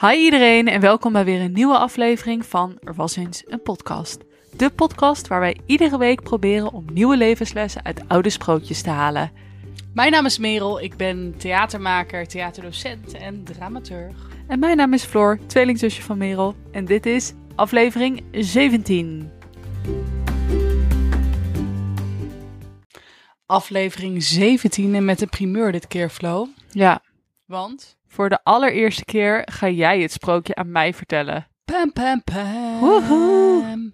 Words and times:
Hi 0.00 0.16
iedereen 0.16 0.68
en 0.68 0.80
welkom 0.80 1.12
bij 1.12 1.24
weer 1.24 1.40
een 1.40 1.52
nieuwe 1.52 1.78
aflevering 1.78 2.46
van 2.46 2.78
Er 2.80 2.94
was 2.94 3.16
eens 3.16 3.42
een 3.46 3.62
podcast. 3.62 4.24
De 4.56 4.70
podcast 4.70 5.28
waar 5.28 5.40
wij 5.40 5.60
iedere 5.66 5.98
week 5.98 6.22
proberen 6.22 6.72
om 6.72 6.84
nieuwe 6.92 7.16
levenslessen 7.16 7.84
uit 7.84 8.08
oude 8.08 8.30
sprookjes 8.30 8.82
te 8.82 8.90
halen. 8.90 9.32
Mijn 9.94 10.12
naam 10.12 10.24
is 10.26 10.38
Merel, 10.38 10.80
ik 10.80 10.96
ben 10.96 11.34
theatermaker, 11.38 12.26
theaterdocent 12.26 13.14
en 13.14 13.44
dramaturg. 13.44 14.28
En 14.48 14.58
mijn 14.58 14.76
naam 14.76 14.92
is 14.92 15.04
Floor, 15.04 15.38
tweelingzusje 15.46 16.02
van 16.02 16.18
Merel. 16.18 16.54
En 16.70 16.84
dit 16.84 17.06
is 17.06 17.32
aflevering 17.54 18.24
17. 18.32 19.30
Aflevering 23.46 24.22
17 24.22 24.94
en 24.94 25.04
met 25.04 25.18
de 25.18 25.26
primeur 25.26 25.72
dit 25.72 25.86
keer, 25.86 26.08
Flo. 26.08 26.48
Ja, 26.68 27.02
Want... 27.44 27.97
voor 28.08 28.28
de 28.28 28.38
allereerste 28.42 29.04
keer 29.04 29.42
ga 29.52 29.68
jij 29.68 30.00
het 30.00 30.12
sprookje 30.12 30.54
aan 30.54 30.72
mij 30.72 30.94
vertellen. 30.94 31.46
Pam, 31.64 31.92
pam, 31.92 32.22
pam. 32.24 32.78
Woehoe. 32.78 33.92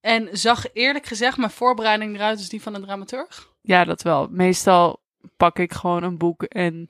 En 0.00 0.28
zag 0.32 0.72
eerlijk 0.72 1.06
gezegd 1.06 1.36
mijn 1.36 1.50
voorbereiding 1.50 2.14
eruit 2.14 2.38
als 2.38 2.48
die 2.48 2.62
van 2.62 2.74
een 2.74 2.82
dramaturg? 2.82 3.52
Ja, 3.60 3.84
dat 3.84 4.02
wel. 4.02 4.28
Meestal 4.30 5.02
pak 5.36 5.58
ik 5.58 5.72
gewoon 5.72 6.02
een 6.02 6.18
boek 6.18 6.42
en 6.42 6.88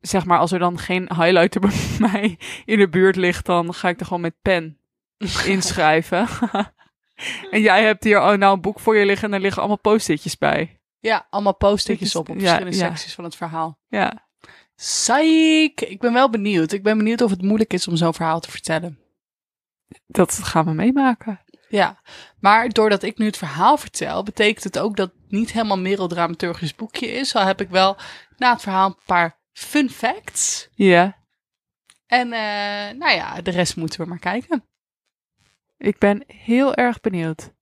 zeg 0.00 0.24
maar 0.24 0.38
als 0.38 0.52
er 0.52 0.58
dan 0.58 0.78
geen 0.78 1.08
highlighter 1.14 1.60
bij 1.60 1.70
mij 2.10 2.38
in 2.64 2.78
de 2.78 2.88
buurt 2.88 3.16
ligt, 3.16 3.46
dan 3.46 3.74
ga 3.74 3.88
ik 3.88 4.00
er 4.00 4.06
gewoon 4.06 4.20
met 4.20 4.34
pen 4.42 4.78
inschrijven. 5.46 6.28
en 7.50 7.60
jij 7.60 7.84
hebt 7.84 8.04
hier 8.04 8.20
oh, 8.20 8.32
nou 8.32 8.54
een 8.54 8.60
boek 8.60 8.80
voor 8.80 8.96
je 8.96 9.06
liggen 9.06 9.28
en 9.28 9.34
er 9.34 9.40
liggen 9.40 9.58
allemaal 9.58 9.80
post-itjes 9.80 10.38
bij. 10.38 10.80
Ja, 10.98 11.26
allemaal 11.30 11.56
post-itjes 11.56 12.16
op 12.16 12.28
op 12.28 12.34
Ja, 12.34 12.40
verschillende 12.40 12.76
ja. 12.76 12.86
secties 12.86 13.14
van 13.14 13.24
het 13.24 13.36
verhaal. 13.36 13.78
Ja, 13.88 14.25
Psych! 14.76 15.74
Ik 15.74 16.00
ben 16.00 16.12
wel 16.12 16.30
benieuwd. 16.30 16.72
Ik 16.72 16.82
ben 16.82 16.96
benieuwd 16.98 17.20
of 17.20 17.30
het 17.30 17.42
moeilijk 17.42 17.72
is 17.72 17.88
om 17.88 17.96
zo'n 17.96 18.14
verhaal 18.14 18.40
te 18.40 18.50
vertellen. 18.50 18.98
dat 20.06 20.32
gaan 20.32 20.64
we 20.64 20.72
meemaken. 20.72 21.40
Ja, 21.68 22.00
maar 22.40 22.68
doordat 22.68 23.02
ik 23.02 23.18
nu 23.18 23.26
het 23.26 23.36
verhaal 23.36 23.76
vertel, 23.76 24.22
betekent 24.22 24.64
het 24.64 24.78
ook 24.78 24.96
dat 24.96 25.12
het 25.12 25.30
niet 25.30 25.52
helemaal 25.52 25.78
Merel 25.78 26.08
dramaturgisch 26.08 26.74
boekje 26.74 27.06
is. 27.06 27.34
Al 27.34 27.44
heb 27.46 27.60
ik 27.60 27.68
wel 27.68 27.96
na 28.36 28.52
het 28.52 28.62
verhaal 28.62 28.86
een 28.86 28.98
paar 29.06 29.38
fun 29.52 29.90
facts. 29.90 30.68
Ja, 30.74 31.16
En 32.06 32.32
eh, 32.32 32.98
nou 32.98 33.12
ja, 33.14 33.40
de 33.40 33.50
rest 33.50 33.76
moeten 33.76 34.00
we 34.00 34.06
maar 34.06 34.18
kijken. 34.18 34.64
ik 35.78 35.98
ben 35.98 36.24
heel 36.26 36.74
erg 36.74 37.00
benieuwd. 37.00 37.52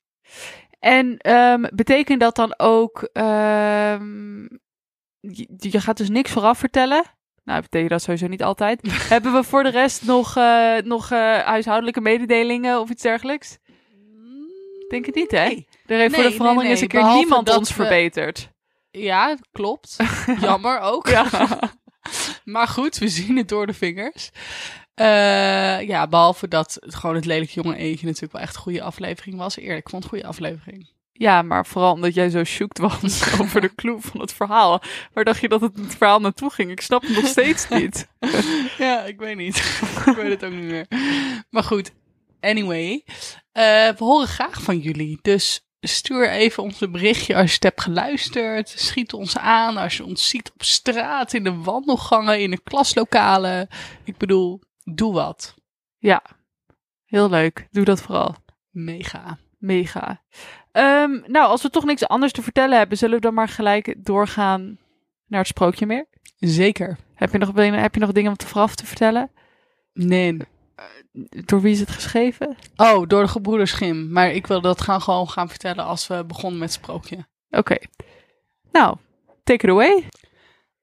En 0.78 1.16
ehm, 1.18 1.64
betekent 1.74 2.20
dat 2.20 2.36
dan 2.36 2.54
ook, 2.58 3.02
ehm, 3.12 4.46
je, 5.32 5.48
je 5.70 5.80
gaat 5.80 5.96
dus 5.96 6.08
niks 6.08 6.30
vooraf 6.30 6.58
vertellen? 6.58 7.04
Nou, 7.44 7.60
betekent 7.60 7.90
dat 7.90 8.02
sowieso 8.02 8.26
niet 8.26 8.42
altijd. 8.42 8.80
Hebben 9.08 9.32
we 9.32 9.42
voor 9.42 9.62
de 9.62 9.70
rest 9.70 10.04
nog, 10.04 10.36
eh, 10.36 10.76
nog 10.76 11.10
eh, 11.10 11.38
huishoudelijke 11.38 12.00
mededelingen 12.00 12.80
of 12.80 12.90
iets 12.90 13.02
dergelijks? 13.02 13.58
Denk 14.88 15.06
het 15.06 15.14
niet, 15.14 15.30
hè? 15.30 15.46
Nee. 15.46 15.66
Er 15.86 15.98
heeft 15.98 16.14
voor 16.14 16.22
de 16.24 16.30
verandering 16.30 16.62
nee, 16.62 16.70
eens 16.70 16.80
een 16.80 16.88
keer 16.88 17.14
niemand 17.14 17.46
dat 17.46 17.58
ons 17.58 17.68
we- 17.68 17.74
verbeterd. 17.74 18.52
Ja, 18.90 19.36
klopt. 19.52 19.96
Jammer 20.40 20.80
ook. 20.80 21.08
Maar 22.44 22.68
goed, 22.68 22.98
we 22.98 23.08
zien 23.08 23.36
het 23.36 23.48
door 23.48 23.66
de 23.66 23.72
vingers. 23.72 24.30
Eh, 24.94 25.80
ja, 25.80 26.06
behalve 26.06 26.48
dat 26.48 26.76
het 26.80 26.94
gewoon 26.94 27.14
het 27.14 27.24
lelijk 27.24 27.50
jonge 27.50 27.76
eentje 27.76 28.06
natuurlijk 28.06 28.32
wel 28.32 28.42
echt 28.42 28.54
een 28.54 28.60
goede 28.62 28.82
aflevering 28.82 29.36
was. 29.36 29.56
Eerlijk, 29.56 29.78
ik 29.78 29.88
vond 29.88 30.02
het 30.02 30.12
een 30.12 30.18
goede 30.18 30.34
aflevering. 30.34 30.88
Ja, 31.16 31.42
maar 31.42 31.66
vooral 31.66 31.92
omdat 31.92 32.14
jij 32.14 32.30
zo 32.30 32.44
shoekt 32.44 32.78
was 32.78 33.22
over 33.40 33.60
de 33.60 33.74
clue 33.74 34.00
van 34.00 34.20
het 34.20 34.32
verhaal. 34.32 34.82
Waar 35.12 35.24
dacht 35.24 35.40
je 35.40 35.48
dat 35.48 35.60
het, 35.60 35.76
het 35.76 35.94
verhaal 35.94 36.20
naartoe 36.20 36.50
ging? 36.50 36.70
Ik 36.70 36.80
snap 36.80 37.02
het 37.02 37.16
nog 37.16 37.26
steeds 37.26 37.68
niet. 37.78 38.08
Ja, 38.78 39.02
ik 39.02 39.18
weet 39.18 39.36
niet. 39.36 39.56
ik 40.06 40.14
weet 40.16 40.30
het 40.30 40.44
ook 40.44 40.52
niet 40.52 40.70
meer. 40.70 40.86
Maar 41.50 41.62
goed, 41.62 41.92
anyway. 42.40 43.04
eh, 43.52 43.62
we 43.88 44.04
horen 44.04 44.28
graag 44.28 44.62
van 44.62 44.78
jullie. 44.78 45.18
Dus 45.22 45.66
stuur 45.80 46.30
even 46.30 46.62
ons 46.62 46.80
een 46.80 46.92
berichtje 46.92 47.34
als 47.36 47.48
je 47.48 47.54
het 47.54 47.62
hebt 47.62 47.80
geluisterd. 47.80 48.68
Schiet 48.68 49.12
ons 49.12 49.38
aan 49.38 49.76
als 49.76 49.96
je 49.96 50.04
ons 50.04 50.28
ziet 50.28 50.50
op 50.54 50.62
straat, 50.62 51.32
in 51.32 51.44
de 51.44 51.54
wandelgangen, 51.54 52.40
in 52.40 52.50
de 52.50 52.62
klaslokalen. 52.62 53.68
Ik 54.04 54.16
bedoel, 54.16 54.60
doe 54.84 55.12
wat. 55.12 55.54
Ja, 55.98 56.22
heel 57.04 57.28
leuk. 57.30 57.66
Doe 57.70 57.84
dat 57.84 58.02
vooral. 58.02 58.34
Mega. 58.70 59.38
Mega. 59.58 60.22
Ehm, 60.74 61.20
nou, 61.26 61.48
als 61.48 61.62
we 61.62 61.70
toch 61.70 61.84
niks 61.84 62.08
anders 62.08 62.32
te 62.32 62.42
vertellen 62.42 62.78
hebben, 62.78 62.98
zullen 62.98 63.14
we 63.14 63.20
dan 63.20 63.34
maar 63.34 63.48
gelijk 63.48 63.94
doorgaan 63.98 64.78
naar 65.26 65.38
het 65.38 65.48
sprookje 65.48 65.86
meer? 65.86 66.06
Zeker. 66.38 66.96
Heb 67.14 67.32
je 67.32 67.38
nog, 67.38 67.54
heb 67.54 67.94
je 67.94 68.00
nog 68.00 68.12
dingen 68.12 68.30
om 68.30 68.36
te 68.36 68.46
vooraf 68.46 68.74
te 68.74 68.86
vertellen? 68.86 69.30
Nee. 69.92 70.36
Door 71.44 71.60
wie 71.60 71.72
is 71.72 71.80
het 71.80 71.90
geschreven? 71.90 72.56
Oh, 72.76 73.06
door 73.06 73.22
de 73.22 73.28
gebroeders 73.28 73.72
Gim. 73.72 74.12
Maar 74.12 74.30
ik 74.30 74.46
wil 74.46 74.60
dat 74.60 74.80
gaan 74.80 75.00
gewoon 75.00 75.28
gaan 75.28 75.48
vertellen 75.48 75.84
als 75.84 76.06
we 76.06 76.24
begonnen 76.24 76.58
met 76.58 76.68
het 76.72 76.82
sprookje. 76.82 77.26
Oké. 77.50 77.76
Nou, 78.72 78.96
take 79.44 79.66
it 79.66 79.72
away. 79.72 80.08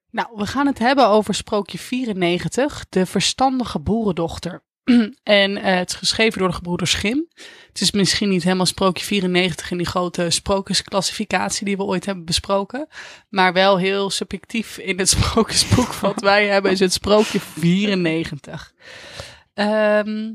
Nou, 0.10 0.28
we 0.36 0.46
gaan 0.46 0.68
het 0.68 0.80
hebben 0.80 1.08
over 1.08 1.34
sprookje 1.34 1.78
94, 1.78 2.86
de 2.90 3.06
verstandige 3.06 3.80
boerendochter. 3.80 4.64
en 5.24 5.58
eh, 5.58 5.76
het 5.76 5.90
is 5.90 5.96
geschreven 5.96 6.40
door 6.40 6.48
de 6.48 6.54
gebroeders 6.54 6.94
Grim. 6.94 7.28
Het 7.68 7.82
is 7.82 7.92
misschien 7.92 8.30
niet 8.30 8.44
helemaal 8.44 8.66
sprookje 8.66 9.06
94 9.06 9.72
in 9.72 9.78
die 9.78 9.86
grote 9.86 10.30
sprookjesclassificatie 10.30 11.66
die 11.66 11.78
we 11.78 11.84
ooit 11.84 12.06
hebben 12.06 12.26
besproken. 12.26 12.88
Maar 13.30 13.54
wel 13.54 13.78
heel 13.78 14.10
subjectief 14.10 14.78
in 14.78 15.00
het 15.00 15.10
sprookjesboek 15.18 15.94
wat 15.94 16.22
wij 16.22 16.48
hebben 16.48 16.72
is 16.72 16.80
het 16.80 16.94
sprookje 16.94 17.40
94. 17.40 18.74
Ehm, 19.54 20.32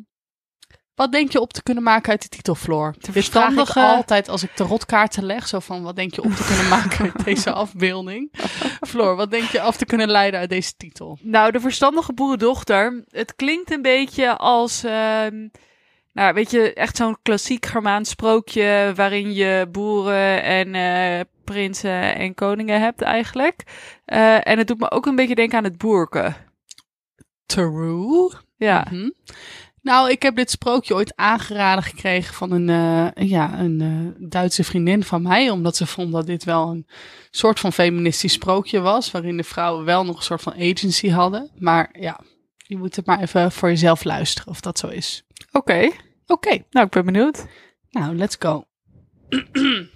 wat 0.97 1.13
denk 1.13 1.33
je 1.33 1.41
op 1.41 1.53
te 1.53 1.63
kunnen 1.63 1.83
maken 1.83 2.11
uit 2.11 2.23
de 2.23 2.29
titel, 2.29 2.55
Floor? 2.55 2.93
De 2.93 3.13
Dit 3.13 3.25
vraag 3.25 3.49
ik 3.49 3.55
verstandige- 3.55 3.81
altijd 3.97 4.29
als 4.29 4.43
ik 4.43 4.51
tarotkaarten 4.55 5.25
leg. 5.25 5.49
Zo 5.49 5.59
van, 5.59 5.83
wat 5.83 5.97
denk 5.97 6.15
je 6.15 6.23
op 6.23 6.33
te 6.33 6.45
kunnen 6.45 6.69
maken 6.69 7.13
uit 7.15 7.25
deze 7.25 7.53
afbeelding? 7.65 8.33
Floor, 8.87 9.17
wat 9.17 9.31
denk 9.31 9.45
je 9.45 9.61
af 9.61 9.77
te 9.77 9.85
kunnen 9.87 10.09
leiden 10.09 10.41
uit 10.41 10.49
deze 10.49 10.77
titel? 10.77 11.19
Nou, 11.23 11.53
de 11.53 11.61
verstandige 11.61 12.13
boerendochter. 12.13 13.05
Het 13.11 13.35
klinkt 13.37 13.71
een 13.73 13.83
beetje 13.83 14.37
als, 14.37 14.85
ehm, 14.85 15.49
nou, 16.13 16.35
weet 16.35 16.51
je, 16.51 16.73
echt 16.75 16.97
zo'n 16.97 17.17
klassiek 17.23 17.67
Germaans 17.67 18.11
sprookje 18.11 18.93
waarin 18.95 19.33
je 19.35 19.69
boeren 19.73 20.43
en 20.43 20.75
eh, 20.75 21.21
prinsen 21.45 22.15
en 22.15 22.35
koningen 22.35 22.81
hebt 22.81 23.03
eigenlijk. 23.03 23.63
Eh, 24.05 24.47
en 24.49 24.59
het 24.59 24.67
doet 24.67 24.79
me 24.81 24.91
ook 24.91 25.07
een 25.07 25.17
beetje 25.17 25.35
denken 25.35 25.59
aan 25.59 25.65
het 25.65 25.79
boerken. 25.79 26.37
True. 27.47 28.31
Ja, 28.57 28.87
Mhm. 28.91 29.09
Nou, 29.87 30.11
ik 30.11 30.23
heb 30.23 30.37
dit 30.37 30.51
sprookje 30.51 30.95
ooit 30.95 31.17
aangeraden 31.17 31.85
gekregen 31.85 32.35
van 32.35 32.51
een, 32.51 32.69
eh, 32.69 33.29
ja, 33.29 33.59
een 33.59 33.81
eh, 33.81 34.29
Duitse 34.29 34.65
vriendin 34.65 35.05
van 35.05 35.23
mij. 35.23 35.51
Omdat 35.51 35.77
ze 35.77 35.87
vond 35.87 36.13
dat 36.13 36.27
dit 36.27 36.45
wel 36.45 36.69
een 36.69 36.87
soort 37.31 37.61
van 37.61 37.73
feministisch 37.73 38.33
sprookje 38.33 38.81
was. 38.81 39.11
Waarin 39.11 39.37
de 39.37 39.45
vrouwen 39.45 39.85
wel 39.85 40.05
nog 40.05 40.17
een 40.17 40.23
soort 40.23 40.43
van 40.43 40.53
agency 40.53 41.09
hadden. 41.09 41.51
Maar 41.59 41.89
ja, 42.01 42.21
je 42.57 42.77
moet 42.77 42.97
het 42.97 43.07
maar 43.07 43.21
even 43.21 43.53
voor 43.53 43.69
jezelf 43.69 44.05
luisteren 44.05 44.49
of 44.49 44.61
dat 44.61 44.79
zo 44.79 44.89
is. 44.89 45.25
oké. 45.53 45.91
Oké, 46.27 46.65
Nou, 46.71 46.87
ik 46.87 46.93
ben 46.93 47.05
benieuwd. 47.05 47.47
nou, 47.91 48.17
let's 48.17 48.37
go. 48.39 48.65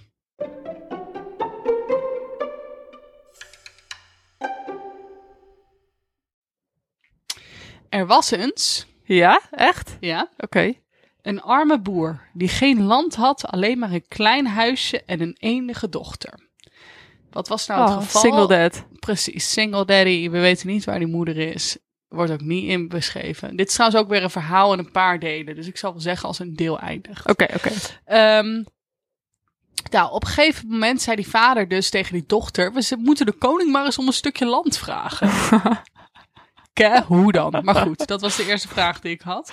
Er 7.89 8.07
was 8.07 8.31
eens, 8.31 8.85
Ja, 9.15 9.41
echt? 9.51 9.97
ja, 9.99 10.29
Oké. 10.37 10.73
Een 11.21 11.41
arme 11.41 11.79
boer 11.79 12.21
die 12.33 12.47
geen 12.47 12.83
land 12.83 13.15
had, 13.15 13.45
alleen 13.47 13.79
maar 13.79 13.91
een 13.91 14.07
klein 14.07 14.47
huisje 14.47 15.03
en 15.05 15.21
een 15.21 15.35
enige 15.39 15.89
dochter. 15.89 16.49
Wat 17.31 17.47
was 17.47 17.67
nou 17.67 17.81
het 17.81 17.89
Oh, 17.89 17.97
geval? 17.97 18.21
single 18.21 18.47
dad. 18.47 18.83
Precies, 18.99 19.51
single 19.51 19.85
daddy. 19.85 20.29
We 20.29 20.39
weten 20.39 20.67
niet 20.67 20.85
waar 20.85 20.99
die 20.99 21.07
moeder 21.07 21.37
is. 21.37 21.77
Wordt 22.07 22.31
ook 22.31 22.41
niet 22.41 22.69
in 22.69 22.87
beschreven. 22.87 23.55
Dit 23.55 23.67
is 23.67 23.73
trouwens 23.73 24.01
ook 24.01 24.09
weer 24.09 24.23
een 24.23 24.29
verhaal 24.29 24.73
in 24.73 24.79
een 24.79 24.91
paar 24.91 25.19
delen. 25.19 25.55
Dus 25.55 25.67
ik 25.67 25.77
zal 25.77 25.91
wel 25.91 26.01
zeggen 26.01 26.27
als 26.27 26.39
een 26.39 26.55
deel 26.55 26.79
eindigt. 26.79 27.29
Oké, 27.29 27.47
oké. 27.55 27.71
Ehm, 28.05 28.63
nou, 29.91 30.11
op 30.11 30.23
een 30.23 30.29
gegeven 30.29 30.67
moment 30.67 31.01
zei 31.01 31.15
die 31.15 31.27
vader 31.29 31.67
dus 31.67 31.89
tegen 31.89 32.13
die 32.13 32.23
dochter... 32.27 32.73
We 32.73 32.95
moeten 32.99 33.25
de 33.25 33.31
koning 33.31 33.71
maar 33.71 33.85
eens 33.85 33.97
om 33.97 34.07
een 34.07 34.13
stukje 34.13 34.45
land 34.45 34.77
vragen. 34.77 35.29
Hoe 37.07 37.31
dan? 37.31 37.59
Maar 37.63 37.75
goed, 37.75 38.07
dat 38.07 38.21
was 38.21 38.35
de 38.35 38.45
eerste 38.45 38.67
vraag 38.67 38.99
die 38.99 39.11
ik 39.11 39.21
had. 39.21 39.51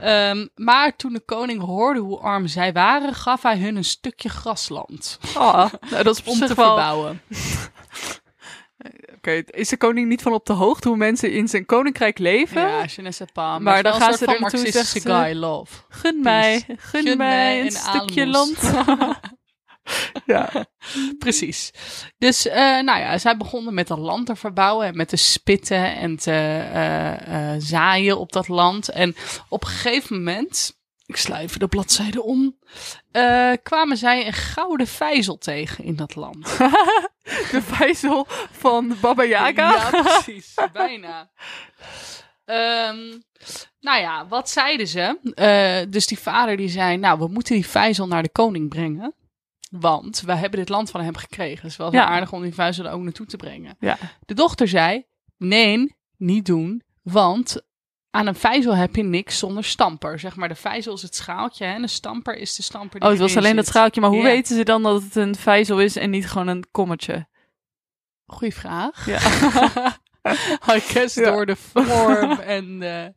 Ehm, 0.00 0.46
maar 0.54 0.96
toen 0.96 1.12
de 1.12 1.20
koning 1.20 1.62
hoorde 1.62 2.00
hoe 2.00 2.18
arm 2.18 2.46
zij 2.46 2.72
waren... 2.72 3.14
gaf 3.14 3.42
hij 3.42 3.58
hun 3.58 3.76
een 3.76 3.84
stukje 3.84 4.28
grasland 4.28 5.18
Oh, 5.36 5.64
nou, 5.90 6.02
dat 6.02 6.16
is 6.18 6.22
om 6.24 6.32
te 6.38 6.54
wel- 6.54 6.66
verbouwen. 6.66 7.20
Oké, 9.16 9.30
is 9.50 9.68
de 9.68 9.76
koning 9.76 10.08
niet 10.08 10.22
van 10.22 10.32
op 10.32 10.46
de 10.46 10.52
hoogte 10.52 10.88
hoe 10.88 10.96
mensen 10.96 11.32
in 11.32 11.48
zijn 11.48 11.66
koninkrijk 11.66 12.18
leven? 12.18 12.60
Ja, 12.60 12.84
je 12.96 13.02
ne 13.02 13.12
sais 13.12 13.30
pas. 13.32 13.60
Maar 13.60 13.82
dan 13.82 13.92
gaan 13.92 14.12
ze 14.14 14.18
er 14.20 14.26
naartoe, 14.26 14.40
marxistische 14.40 15.00
zegt 15.00 15.02
ze- 15.02 15.24
guy 15.24 15.34
love. 15.34 15.74
Gun 15.88 16.20
mij, 16.22 16.64
gun, 16.78 17.02
Gun 17.06 17.16
mij 17.16 17.60
een 17.60 17.70
stukje 17.70 18.26
land. 18.26 18.58
Ja. 20.26 20.66
Precies. 21.18 21.70
Dus 22.18 22.46
eh, 22.46 22.80
nou 22.80 23.00
ja, 23.00 23.18
zij 23.18 23.36
begonnen 23.36 23.74
met 23.74 23.88
dat 23.88 23.98
land 23.98 24.26
te 24.26 24.36
verbouwen 24.36 24.86
en 24.86 24.96
met 24.96 25.08
te 25.08 25.16
spitten 25.16 25.94
en 25.96 26.16
te 26.16 26.30
eh, 26.30 27.54
eh, 27.54 27.60
zaaien 27.60 28.18
op 28.18 28.32
dat 28.32 28.48
land. 28.48 28.88
En 28.88 29.16
op 29.48 29.62
een 29.62 29.70
gegeven 29.70 30.16
moment, 30.16 30.80
ik 31.06 31.28
even 31.28 31.58
de 31.58 31.66
bladzijde 31.66 32.22
om, 32.22 32.56
kwamen 33.62 33.96
zij 33.96 34.26
een 34.26 34.32
gouden 34.32 34.86
vijzel 34.86 35.38
tegen 35.38 35.84
in 35.84 35.96
dat 35.96 36.14
land. 36.14 36.56
De 37.50 37.62
vijzel 37.62 38.26
van 38.50 38.96
Baba 39.00 39.24
Yaga. 39.24 39.72
Ja, 39.72 40.02
precies. 40.02 40.54
Bijna. 40.72 41.30
Ehm, 42.44 42.98
nou 43.80 44.00
ja, 44.00 44.26
wat 44.28 44.50
zeiden 44.50 44.88
ze? 44.88 45.18
Dus 45.90 46.06
die 46.06 46.18
vader 46.18 46.56
die 46.56 46.68
zei, 46.68 46.96
nou, 46.96 47.18
we 47.18 47.28
moeten 47.28 47.54
die 47.54 47.66
vijzel 47.66 48.06
naar 48.06 48.22
de 48.22 48.32
koning 48.32 48.68
brengen. 48.68 49.14
Want 49.80 50.20
we 50.20 50.32
hebben 50.34 50.58
dit 50.58 50.68
land 50.68 50.90
van 50.90 51.00
hem 51.00 51.16
gekregen. 51.16 51.64
Dus 51.64 51.76
wel 51.76 51.92
Ja. 51.92 52.06
aardig 52.06 52.32
om 52.32 52.42
die 52.42 52.54
vijzel 52.54 52.84
er 52.84 52.92
ook 52.92 53.02
naartoe 53.02 53.26
te 53.26 53.36
brengen. 53.36 53.76
Ja. 53.80 53.98
De 54.26 54.34
dochter 54.34 54.68
zei, 54.68 55.04
nee, 55.36 55.94
niet 56.16 56.46
doen. 56.46 56.82
Want 57.02 57.62
aan 58.10 58.26
een 58.26 58.34
vijzel 58.34 58.74
heb 58.76 58.96
je 58.96 59.02
niks 59.02 59.38
zonder 59.38 59.64
stamper. 59.64 60.18
Zeg 60.18 60.36
maar, 60.36 60.48
de 60.48 60.54
vijzel 60.54 60.94
is 60.94 61.02
het 61.02 61.14
schaaltje 61.16 61.64
hè, 61.64 61.74
en 61.74 61.82
de 61.82 61.88
stamper 61.88 62.36
is 62.36 62.54
de 62.56 62.62
stamper 62.62 63.00
die 63.00 63.08
Oh, 63.08 63.14
het 63.14 63.20
was 63.22 63.36
alleen 63.36 63.56
dat 63.56 63.64
zit. 63.64 63.74
schaaltje. 63.74 64.00
Maar 64.00 64.10
hoe 64.10 64.18
Ja. 64.18 64.24
weten 64.24 64.56
ze 64.56 64.62
dan 64.64 64.82
dat 64.82 65.02
het 65.02 65.16
een 65.16 65.34
vijzel 65.34 65.80
is 65.80 65.96
en 65.96 66.10
niet 66.10 66.28
gewoon 66.28 66.48
een 66.48 66.64
kommetje? 66.70 67.26
Goeie 68.26 68.54
vraag. 68.54 69.06
Ja. 69.06 69.18
I 70.76 70.80
guess 70.80 71.14
Ja. 71.14 71.30
door 71.30 71.46
de 71.46 71.56
vorm 71.56 72.30
en 72.30 72.78
de, 72.78 73.14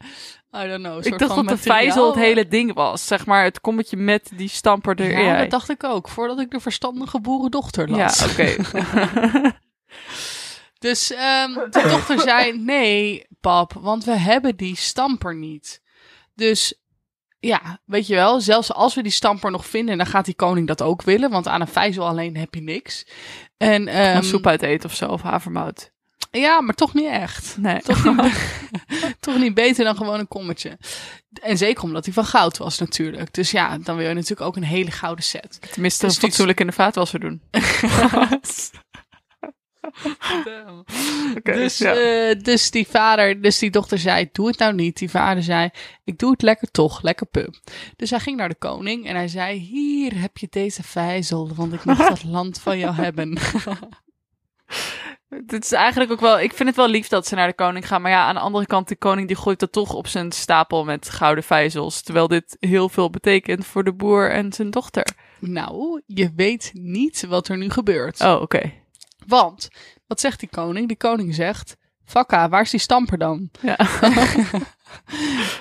I 0.64 0.68
don't 0.68 0.84
know. 0.84 0.98
een 0.98 1.12
Ik 1.12 1.20
dacht 1.20 1.36
dat 1.36 1.48
de 1.48 1.58
vijzel 1.58 2.06
het 2.08 2.16
hele 2.16 2.48
ding 2.48 2.74
was. 2.74 3.08
Zeg 3.08 3.26
maar 3.26 3.44
het 3.44 3.62
kommetje 3.62 3.98
met 3.98 4.32
die 4.36 4.50
stamper 4.50 5.00
erin. 5.00 5.26
Ja, 5.26 5.38
dat 5.38 5.50
dacht 5.50 5.70
ik 5.70 5.84
ook. 5.84 6.10
Voordat 6.10 6.40
ik 6.40 6.52
de 6.52 6.60
verstandige 6.60 7.22
boerendochter 7.22 7.90
las. 7.90 8.20
Ja, 8.20 8.26
oké. 8.26 8.56
Dus 10.80 11.14
ehm, 11.14 11.54
de 11.54 11.82
dochter 11.90 12.20
zei, 12.20 12.58
nee 12.58 13.26
pap, 13.40 13.74
want 13.74 14.04
we 14.04 14.12
hebben 14.12 14.56
die 14.56 14.76
stamper 14.76 15.36
niet. 15.36 15.82
Dus 16.36 16.74
ja, 17.40 17.80
weet 17.86 18.08
je 18.08 18.16
wel, 18.16 18.42
zelfs 18.42 18.74
als 18.74 18.96
we 18.96 19.04
die 19.04 19.12
stamper 19.12 19.52
nog 19.52 19.66
vinden, 19.66 19.98
dan 19.98 20.06
gaat 20.06 20.26
die 20.26 20.36
koning 20.36 20.68
dat 20.68 20.82
ook 20.82 21.02
willen. 21.02 21.30
Want 21.30 21.48
aan 21.48 21.62
een 21.62 21.68
vijzel 21.68 22.08
alleen 22.08 22.38
heb 22.38 22.56
je 22.56 22.62
niks. 22.62 23.08
En, 23.58 23.88
ehm, 23.88 24.22
soep 24.22 24.48
uit 24.48 24.62
eten 24.62 24.90
of 24.90 24.96
zo, 24.96 25.08
of 25.08 25.22
havermout. 25.22 25.92
Ja, 26.40 26.62
maar 26.62 26.76
toch 26.76 26.94
niet 26.94 27.06
echt. 27.10 27.58
Nee. 27.58 27.82
Toch 27.82 28.04
niet, 28.06 28.16
be- 28.16 28.32
toch 29.20 29.38
niet 29.38 29.54
beter 29.54 29.84
dan 29.86 29.96
gewoon 29.96 30.20
een 30.20 30.28
kommetje. 30.28 30.78
En 31.42 31.58
zeker 31.58 31.84
omdat 31.84 32.06
hij 32.06 32.14
van 32.14 32.26
goud 32.26 32.58
was 32.58 32.78
natuurlijk. 32.80 33.34
Dus 33.34 33.52
ja, 33.52 33.78
dan 33.78 33.96
wil 33.96 34.08
je 34.08 34.14
natuurlijk 34.14 34.42
ook 34.42 34.56
een 34.56 34.64
hele 34.64 34.92
gouden 34.92 35.24
set. 35.24 35.58
Tenminste, 35.72 36.06
Dus 36.06 36.18
fatsoenlijk 36.18 36.60
in 36.60 36.68
de 36.68 36.74
vaatwasser 36.74 37.20
doen. 37.20 37.42
Oké, 41.38 41.54
dus, 41.54 41.78
ja. 41.78 41.94
eh, 41.94 42.40
dus 42.42 42.72
die 42.72 42.88
vader, 42.88 43.42
dus 43.42 43.60
die 43.60 43.70
dochter 43.72 44.00
zei, 44.00 44.30
doe 44.32 44.48
het 44.48 44.58
nou 44.58 44.74
niet. 44.74 44.98
Die 44.98 45.10
vader 45.10 45.44
zei, 45.44 45.70
ik 46.04 46.18
doe 46.18 46.32
het 46.32 46.42
lekker 46.42 46.72
toch, 46.72 47.02
lekker 47.02 47.26
pup. 47.26 47.56
Dus 47.96 48.10
hij 48.10 48.20
ging 48.20 48.38
naar 48.38 48.50
de 48.50 48.56
koning 48.56 49.08
en 49.08 49.16
hij 49.16 49.28
zei, 49.28 49.60
hier 49.60 50.20
heb 50.22 50.38
je 50.38 50.48
deze 50.50 50.84
vijzel, 50.84 51.52
want 51.56 51.74
ik 51.74 51.84
mag 51.86 51.98
dat 52.10 52.24
land 52.24 52.60
van 52.60 52.78
jou 52.78 52.96
hebben. 52.96 53.38
Het 55.48 55.64
is 55.64 55.72
eigenlijk 55.72 56.12
ook 56.12 56.20
wel. 56.20 56.40
Ik 56.40 56.54
vind 56.54 56.70
het 56.70 56.78
wel 56.78 56.88
lief 56.88 57.08
dat 57.08 57.28
ze 57.28 57.36
naar 57.36 57.48
de 57.48 57.54
koning 57.54 57.88
gaan. 57.88 58.02
Maar 58.02 58.12
ja, 58.12 58.26
aan 58.26 58.36
de 58.36 58.42
andere 58.42 58.66
kant, 58.66 58.88
de 58.88 58.96
koning 58.96 59.28
die 59.28 59.38
gooit 59.38 59.60
dat 59.60 59.72
toch 59.72 59.94
op 59.94 60.08
zijn 60.08 60.32
stapel 60.32 60.84
met 60.84 61.10
gouden 61.10 61.44
vijzels. 61.44 62.02
Terwijl 62.02 62.28
dit 62.28 62.58
heel 62.60 62.90
veel 62.90 63.10
betekent 63.10 63.66
voor 63.66 63.84
de 63.84 63.94
boer 63.94 64.32
en 64.32 64.54
zijn 64.54 64.70
dochter. 64.70 65.08
nou, 65.40 66.02
je 66.06 66.32
weet 66.36 66.72
niet 66.74 67.26
wat 67.28 67.48
er 67.48 67.58
nu 67.58 67.70
gebeurt. 67.70 68.22
Oh, 68.22 68.42
oké. 68.42 68.74
Want, 69.28 69.68
wat 70.08 70.20
zegt 70.20 70.40
die 70.40 70.50
koning? 70.50 70.88
Die 70.88 70.98
koning 70.98 71.36
zegt, 71.36 71.78
Fakka, 72.06 72.50
waar 72.50 72.62
is 72.62 72.70
die 72.70 72.80
stamper 72.80 73.18
dan? 73.18 73.50
Ja. 73.62 73.78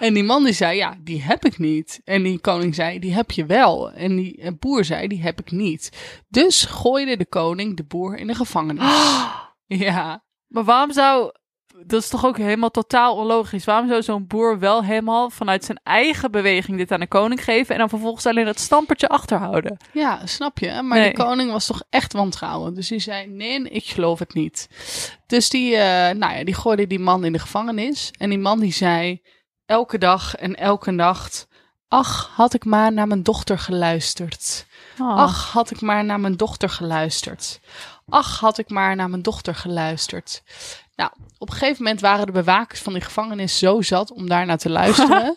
En 0.01 0.15
die 0.15 0.23
man 0.23 0.45
die 0.45 0.53
zei, 0.53 0.77
ja, 0.77 0.97
die 1.01 1.23
heb 1.23 1.45
ik 1.45 1.59
niet. 1.59 2.01
En 2.05 2.23
die 2.23 2.39
koning 2.39 2.75
zei, 2.75 2.99
die 2.99 3.15
heb 3.15 3.31
je 3.31 3.47
wel. 3.47 3.93
En 3.93 4.17
die 4.17 4.53
boer 4.59 4.85
zei, 4.85 5.09
die 5.09 5.23
heb 5.23 5.41
ik 5.41 5.51
niet. 5.51 5.91
Dus 6.29 6.65
gooide 6.65 7.17
de 7.17 7.27
koning 7.27 7.77
de 7.77 7.85
boer 7.85 8.17
in 8.17 8.27
de 8.27 8.35
gevangenis. 8.35 8.85
Ja, 9.87 10.25
Maar 10.47 10.65
waarom 10.65 10.93
zou. 10.93 11.33
Dat 11.87 12.03
is 12.03 12.09
toch 12.09 12.25
ook 12.27 12.37
helemaal 12.37 12.71
totaal 12.71 13.17
onlogisch. 13.17 13.65
Waarom 13.65 13.89
zou 13.89 14.03
zo'n 14.03 14.27
boer 14.27 14.59
wel 14.59 14.85
helemaal 14.85 15.31
vanuit 15.31 15.65
zijn 15.65 15.81
eigen 15.83 16.31
beweging 16.31 16.77
dit 16.79 16.93
aan 16.93 17.01
de 17.01 17.07
koning 17.07 17.45
geven. 17.45 17.75
en 17.75 17.81
dan 17.81 17.89
vervolgens 17.89 18.27
alleen 18.27 18.45
dat 18.45 18.59
stampertje 18.59 19.09
achterhouden? 19.09 19.77
ja, 19.93 20.27
snap 20.27 20.59
je. 20.59 20.83
Maar 20.83 20.99
Nee. 20.99 21.11
de 21.13 21.17
koning 21.23 21.51
was 21.51 21.67
toch 21.67 21.83
echt 21.91 22.13
wantrouwend. 22.13 22.77
Dus 22.77 22.89
die 22.89 22.99
zei, 22.99 23.27
nee, 23.27 23.63
ik 23.63 23.85
geloof 23.85 24.19
het 24.19 24.35
niet. 24.35 24.69
Dus 25.27 25.49
die, 25.49 25.77
eh, 25.77 26.15
nou 26.17 26.35
ja, 26.39 26.45
die 26.45 26.55
gooide 26.55 26.87
die 26.87 26.99
man 26.99 27.25
in 27.25 27.33
de 27.33 27.39
gevangenis. 27.39 28.11
En 28.19 28.29
die 28.29 28.39
man 28.39 28.61
die 28.61 28.73
zei, 28.73 29.23
elke 29.67 29.99
dag 29.99 30.35
en 30.35 30.55
elke 30.55 30.91
nacht... 30.91 31.47
Ach, 31.89 32.31
had 32.35 32.55
ik 32.55 32.65
maar 32.65 32.93
naar 32.93 33.07
mijn 33.07 33.23
dochter 33.23 33.59
geluisterd. 33.59 34.67
Oh. 35.01 35.17
Ach, 35.17 35.53
had 35.53 35.71
ik 35.71 35.81
maar 35.81 36.05
naar 36.05 36.21
mijn 36.21 36.37
dochter 36.37 36.69
geluisterd. 36.69 37.61
Ach, 38.09 38.41
had 38.41 38.59
ik 38.59 38.71
maar 38.71 38.97
naar 38.97 39.11
mijn 39.11 39.23
dochter 39.23 39.55
geluisterd. 39.55 40.43
Nou, 40.97 41.11
op 41.39 41.49
een 41.49 41.55
gegeven 41.57 41.83
moment 41.83 42.01
waren 42.01 42.27
de 42.27 42.33
bewakers 42.33 42.81
van 42.81 42.93
die 42.93 43.03
gevangenis 43.03 43.59
zo 43.59 43.83
zat 43.83 44.11
om 44.13 44.29
daarnaar 44.29 44.59
te 44.59 44.71
luisteren. 44.71 45.37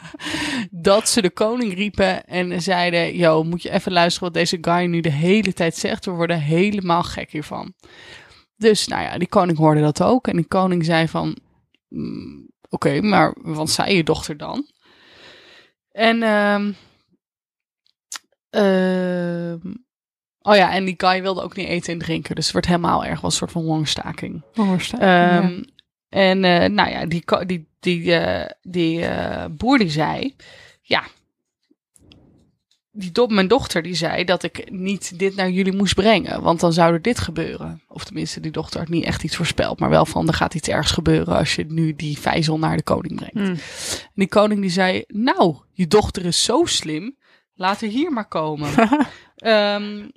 dat 0.70 1.08
ze 1.08 1.22
de 1.22 1.30
koning 1.30 1.74
riepen 1.74 2.24
en 2.24 2.62
zeiden: 2.62 3.16
Yo, 3.16 3.42
moet 3.42 3.62
je 3.62 3.70
even 3.70 3.92
luisteren 3.92 4.28
wat 4.28 4.38
deze 4.42 4.58
guy 4.60 4.84
nu 4.84 5.00
de 5.00 5.10
hele 5.12 5.52
tijd 5.52 5.76
zegt? 5.76 6.04
We 6.04 6.10
worden 6.10 6.40
helemaal 6.40 7.02
gek 7.02 7.30
hiervan. 7.30 7.74
Dus 8.56 8.88
nou 8.88 9.02
ja, 9.02 9.18
die 9.18 9.28
koning 9.28 9.58
hoorde 9.58 9.80
dat 9.80 10.02
ook. 10.02 10.28
En 10.28 10.36
die 10.36 10.48
koning 10.48 10.84
zei 10.84 11.08
van... 11.08 11.36
"Mm, 11.88 12.48
Oké, 12.68 13.00
maar 13.00 13.34
wat 13.42 13.70
zei 13.70 13.96
je 13.96 14.04
dochter 14.04 14.36
dan? 14.36 14.66
En... 15.92 16.22
ehm 16.22 16.72
ehm, 18.50 19.58
oh 20.42 20.54
ja, 20.54 20.72
en 20.72 20.84
die 20.84 20.94
guy 20.96 21.22
wilde 21.22 21.42
ook 21.42 21.56
niet 21.56 21.68
eten 21.68 21.92
en 21.92 21.98
drinken. 21.98 22.34
Dus 22.34 22.44
het 22.44 22.54
werd 22.54 22.66
helemaal 22.66 23.04
erg. 23.04 23.20
was 23.20 23.32
een 23.32 23.38
soort 23.38 23.52
van 23.52 23.62
hongerstaking. 23.62 24.42
Ehm, 24.98 25.62
En 26.08 26.44
eh, 26.44 26.68
nou 26.68 26.90
ja, 26.90 27.06
die, 27.06 27.24
die, 27.46 27.68
die, 27.80 28.14
eh, 28.14 28.50
die 28.62 29.06
eh, 29.06 29.44
boer 29.50 29.78
die 29.78 29.90
zei... 29.90 30.34
Ja, 30.82 31.02
die 32.92 33.26
mijn 33.28 33.48
dochter 33.48 33.82
die 33.82 33.94
zei 33.94 34.24
dat 34.24 34.42
ik 34.42 34.70
niet 34.70 35.18
dit 35.18 35.34
naar 35.36 35.50
jullie 35.50 35.72
moest 35.72 35.94
brengen. 35.94 36.42
Want 36.42 36.60
dan 36.60 36.72
zou 36.72 36.92
er 36.92 37.02
dit 37.02 37.18
gebeuren. 37.18 37.82
Of 37.88 38.04
tenminste, 38.04 38.40
die 38.40 38.50
dochter 38.50 38.80
had 38.80 38.88
niet 38.88 39.04
echt 39.04 39.24
iets 39.24 39.36
voorspeld. 39.36 39.78
Maar 39.78 39.90
wel 39.90 40.06
van, 40.06 40.28
er 40.28 40.34
gaat 40.34 40.54
iets 40.54 40.68
ergs 40.68 40.90
gebeuren 40.90 41.36
als 41.36 41.54
je 41.54 41.64
nu 41.68 41.94
die 41.96 42.18
vijzel 42.18 42.58
naar 42.58 42.76
de 42.76 42.82
koning 42.82 43.14
brengt. 43.14 43.34
Hmm. 43.34 43.44
En 44.02 44.10
die 44.14 44.28
koning 44.28 44.60
die 44.60 44.70
zei, 44.70 45.04
nou, 45.06 45.56
je 45.72 45.86
dochter 45.86 46.24
is 46.24 46.44
zo 46.44 46.64
slim, 46.64 47.16
laat 47.54 47.80
haar 47.80 47.90
hier 47.90 48.12
maar 48.12 48.28
komen. 48.28 48.70
Ehm, 49.36 50.08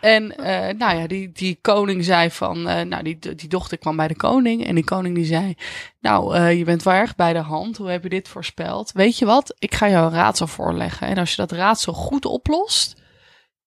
en 0.00 0.36
eh, 0.36 0.74
nou 0.76 0.98
ja, 0.98 1.06
die, 1.06 1.32
die 1.32 1.58
koning 1.60 2.04
zei 2.04 2.30
van, 2.30 2.68
eh, 2.68 2.84
nou, 2.84 3.02
die, 3.02 3.18
die 3.34 3.48
dochter 3.48 3.78
kwam 3.78 3.96
bij 3.96 4.08
de 4.08 4.16
koning. 4.16 4.66
En 4.66 4.74
die 4.74 4.84
koning 4.84 5.14
die 5.14 5.24
zei, 5.24 5.54
nou, 6.00 6.34
eh, 6.34 6.58
je 6.58 6.64
bent 6.64 6.82
wel 6.82 6.94
erg 6.94 7.14
bij 7.16 7.32
de 7.32 7.38
hand. 7.38 7.76
Hoe 7.76 7.90
heb 7.90 8.02
je 8.02 8.08
dit 8.08 8.28
voorspeld? 8.28 8.92
Weet 8.92 9.18
je 9.18 9.24
wat? 9.24 9.54
Ik 9.58 9.74
ga 9.74 9.88
jou 9.88 10.06
een 10.06 10.12
raadsel 10.18 10.46
voorleggen. 10.46 11.06
En 11.06 11.18
als 11.18 11.30
je 11.30 11.36
dat 11.36 11.52
raadsel 11.52 11.92
goed 11.92 12.24
oplost, 12.24 12.94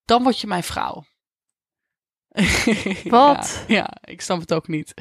dan 0.06 0.24
word 0.24 0.40
je 0.40 0.48
mijn 0.48 0.64
vrouw. 0.64 1.04
Wat? 3.04 3.64
Ja, 3.68 3.76
ja, 3.76 3.90
ik 4.02 4.22
snap 4.22 4.40
het 4.40 4.54
ook 4.54 4.68
niet. 4.68 4.94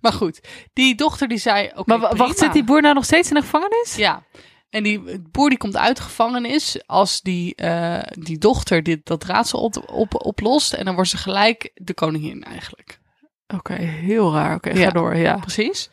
Maar 0.00 0.12
goed, 0.12 0.40
die 0.72 0.94
dochter 0.94 1.28
die 1.28 1.38
zei, 1.38 1.66
oké, 1.74 1.82
maar 1.86 1.98
wa- 1.98 2.14
wacht, 2.14 2.16
prima. 2.34 2.34
zit 2.34 2.52
die 2.52 2.64
boer 2.64 2.82
nou 2.82 2.94
nog 2.94 3.04
steeds 3.04 3.28
in 3.28 3.34
de 3.34 3.40
gevangenis? 3.40 3.94
Ja. 3.96 4.22
En 4.70 4.82
die 4.82 5.20
boer 5.20 5.48
die 5.48 5.58
komt 5.58 5.76
uit 5.76 5.96
de 5.96 6.02
gevangenis 6.02 6.86
als 6.86 7.20
die, 7.20 7.54
eh, 7.54 8.02
die 8.18 8.38
dochter 8.38 8.82
dit, 8.82 9.06
dat 9.06 9.24
raadsel 9.24 9.60
op, 9.62 9.90
op, 9.90 10.24
oplost. 10.24 10.72
En 10.72 10.84
dan 10.84 10.94
wordt 10.94 11.10
ze 11.10 11.16
gelijk 11.16 11.70
de 11.74 11.94
koningin 11.94 12.42
eigenlijk. 12.44 13.00
Oké, 13.46 13.74
heel 13.74 14.32
raar. 14.32 14.54
Oké, 14.54 14.70
ga 14.70 14.78
Ja. 14.80 14.90
door. 14.90 15.16
Ja. 15.16 15.36
Precies. 15.36 15.90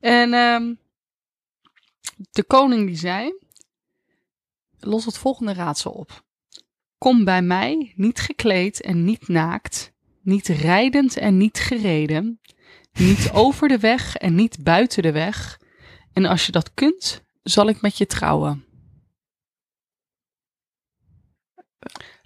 En 0.00 0.32
ehm, 0.34 0.74
de 2.30 2.44
koning 2.44 2.86
die 2.86 2.96
zei, 2.96 3.32
los 4.78 5.04
het 5.04 5.18
volgende 5.18 5.52
raadsel 5.52 5.90
op. 5.92 6.24
Kom 6.98 7.24
bij 7.24 7.42
mij, 7.42 7.92
niet 7.96 8.20
gekleed 8.20 8.80
en 8.80 9.04
niet 9.04 9.28
naakt, 9.28 9.92
niet 10.22 10.48
rijdend 10.48 11.16
en 11.16 11.36
niet 11.36 11.58
gereden, 11.58 12.40
niet 12.92 13.30
over 13.32 13.68
de 13.68 13.78
weg 13.78 14.16
en 14.16 14.34
niet 14.34 14.62
buiten 14.62 15.02
de 15.02 15.12
weg. 15.12 15.60
En 16.12 16.24
als 16.24 16.46
je 16.46 16.52
dat 16.52 16.74
kunt, 16.74 17.22
zal 17.42 17.68
ik 17.68 17.80
met 17.80 17.98
je 17.98 18.06
trouwen. 18.06 18.64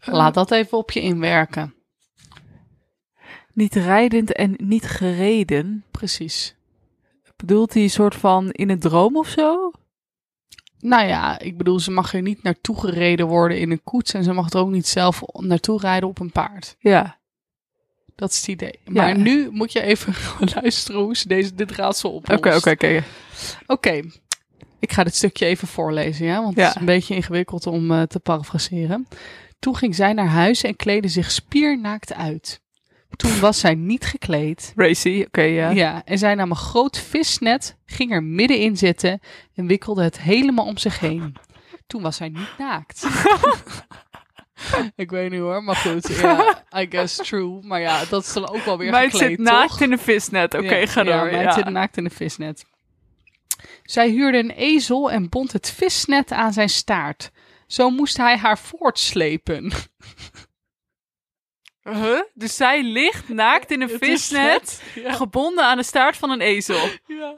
Laat 0.04 0.34
dat 0.34 0.50
even 0.50 0.78
op 0.78 0.90
je 0.90 1.00
inwerken. 1.00 1.74
Niet 3.52 3.74
rijdend 3.74 4.32
en 4.32 4.54
niet 4.56 4.84
gereden. 4.86 5.84
Precies. 5.90 6.54
Bedoelt 7.36 7.74
hij 7.74 7.82
een 7.82 7.90
soort 7.90 8.14
van 8.14 8.50
in 8.50 8.70
een 8.70 8.78
droom 8.78 9.16
of 9.16 9.28
zo? 9.28 9.70
Nou 10.78 11.06
ja, 11.06 11.38
ik 11.38 11.56
bedoel, 11.58 11.80
ze 11.80 11.90
mag 11.90 12.14
er 12.14 12.22
niet 12.22 12.42
naartoe 12.42 12.80
gereden 12.80 13.26
worden 13.26 13.58
in 13.58 13.70
een 13.70 13.82
koets. 13.84 14.14
En 14.14 14.24
ze 14.24 14.32
mag 14.32 14.50
er 14.52 14.60
ook 14.60 14.70
niet 14.70 14.86
zelf 14.86 15.22
naartoe 15.32 15.80
rijden 15.80 16.08
op 16.08 16.18
een 16.20 16.32
paard. 16.32 16.76
Ja. 16.78 17.18
Dat 18.14 18.30
is 18.30 18.36
het 18.36 18.48
idee. 18.48 18.78
Maar 18.84 19.08
Ja. 19.08 19.16
nu 19.16 19.50
moet 19.50 19.72
je 19.72 19.80
even 19.80 20.14
luisteren 20.54 21.00
hoe 21.00 21.16
ze 21.16 21.28
deze, 21.28 21.54
dit 21.54 21.70
raadsel 21.70 22.12
oplost. 22.12 22.38
Oké, 22.38 22.56
oké, 22.56 22.70
oké. 22.70 23.04
Oké, 23.66 24.02
ik 24.78 24.92
ga 24.92 25.04
dit 25.04 25.14
stukje 25.14 25.46
even 25.46 25.68
voorlezen, 25.68 26.26
ja, 26.26 26.42
want 26.42 26.56
Ja. 26.56 26.62
het 26.64 26.74
is 26.74 26.80
een 26.80 26.86
beetje 26.86 27.14
ingewikkeld 27.14 27.66
om 27.66 27.90
eh, 27.90 28.02
te 28.02 28.20
parafraseren. 28.20 29.08
Toen 29.58 29.76
ging 29.76 29.94
zij 29.94 30.12
naar 30.12 30.26
huis 30.28 30.62
en 30.62 30.76
kleedde 30.76 31.08
zich 31.08 31.30
spiernaakt 31.30 32.14
uit. 32.14 32.60
Toen 33.16 33.40
was 33.40 33.60
zij 33.60 33.74
niet 33.74 34.04
gekleed. 34.04 34.72
Racy, 34.76 35.24
oké, 35.26 35.42
ja. 35.42 35.70
Ja, 35.70 36.02
en 36.04 36.18
zij 36.18 36.34
nam 36.34 36.50
een 36.50 36.56
groot 36.56 36.98
visnet, 36.98 37.76
ging 37.86 38.12
er 38.12 38.22
middenin 38.22 38.76
zitten 38.76 39.20
en 39.54 39.66
wikkelde 39.66 40.02
het 40.02 40.20
helemaal 40.20 40.64
om 40.66 40.78
zich 40.78 41.00
heen. 41.00 41.34
Toen 41.86 42.02
was 42.02 42.16
zij 42.16 42.28
niet 42.28 42.54
naakt. 42.58 43.06
ik 44.96 45.10
weet 45.10 45.30
niet 45.30 45.40
hoor, 45.40 45.64
maar 45.64 45.76
goed. 45.76 46.08
Ja, 46.08 46.64
I 46.76 46.86
guess 46.90 47.16
true. 47.16 47.58
Maar 47.62 47.80
ja, 47.80 48.04
dat 48.04 48.22
is 48.22 48.32
dan 48.32 48.48
ook 48.48 48.64
wel 48.64 48.78
weer 48.78 48.90
Meid 48.90 49.10
gekleed, 49.10 49.28
zit 49.28 49.38
naakt 49.38 49.68
toch? 49.68 49.80
in 49.80 49.92
een 49.92 49.98
visnet. 49.98 50.54
Oké, 50.54 50.74
Ja, 50.74 50.86
ga 50.86 51.02
door. 51.02 51.30
Ja, 51.30 51.52
zit 51.52 51.68
naakt 51.68 51.96
in 51.96 52.04
een 52.04 52.10
visnet. 52.10 52.64
Zij 53.86 54.10
huurde 54.10 54.38
een 54.38 54.50
ezel 54.50 55.10
en 55.10 55.28
bond 55.28 55.52
het 55.52 55.70
visnet 55.70 56.32
aan 56.32 56.52
zijn 56.52 56.68
staart. 56.68 57.30
Zo 57.66 57.90
moest 57.90 58.16
hij 58.16 58.36
haar 58.36 58.58
voortslepen. 58.58 59.72
Huh? 61.92 62.20
Dus 62.34 62.56
zij 62.56 62.82
ligt 62.82 63.28
naakt 63.28 63.70
in 63.70 63.80
een 63.80 63.88
Het 63.92 64.02
is 64.02 64.08
visnet, 64.08 64.82
vet. 64.82 65.02
Ja. 65.04 65.12
gebonden 65.12 65.64
aan 65.64 65.76
de 65.76 65.82
staart 65.82 66.16
van 66.16 66.30
een 66.30 66.40
ezel. 66.40 66.88
Ja. 67.06 67.34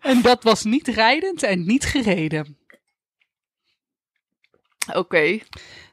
en 0.00 0.22
dat 0.22 0.42
was 0.42 0.64
niet 0.64 0.88
rijdend 0.88 1.42
en 1.42 1.66
niet 1.66 1.84
gereden. 1.84 2.58
Oké. 4.92 5.38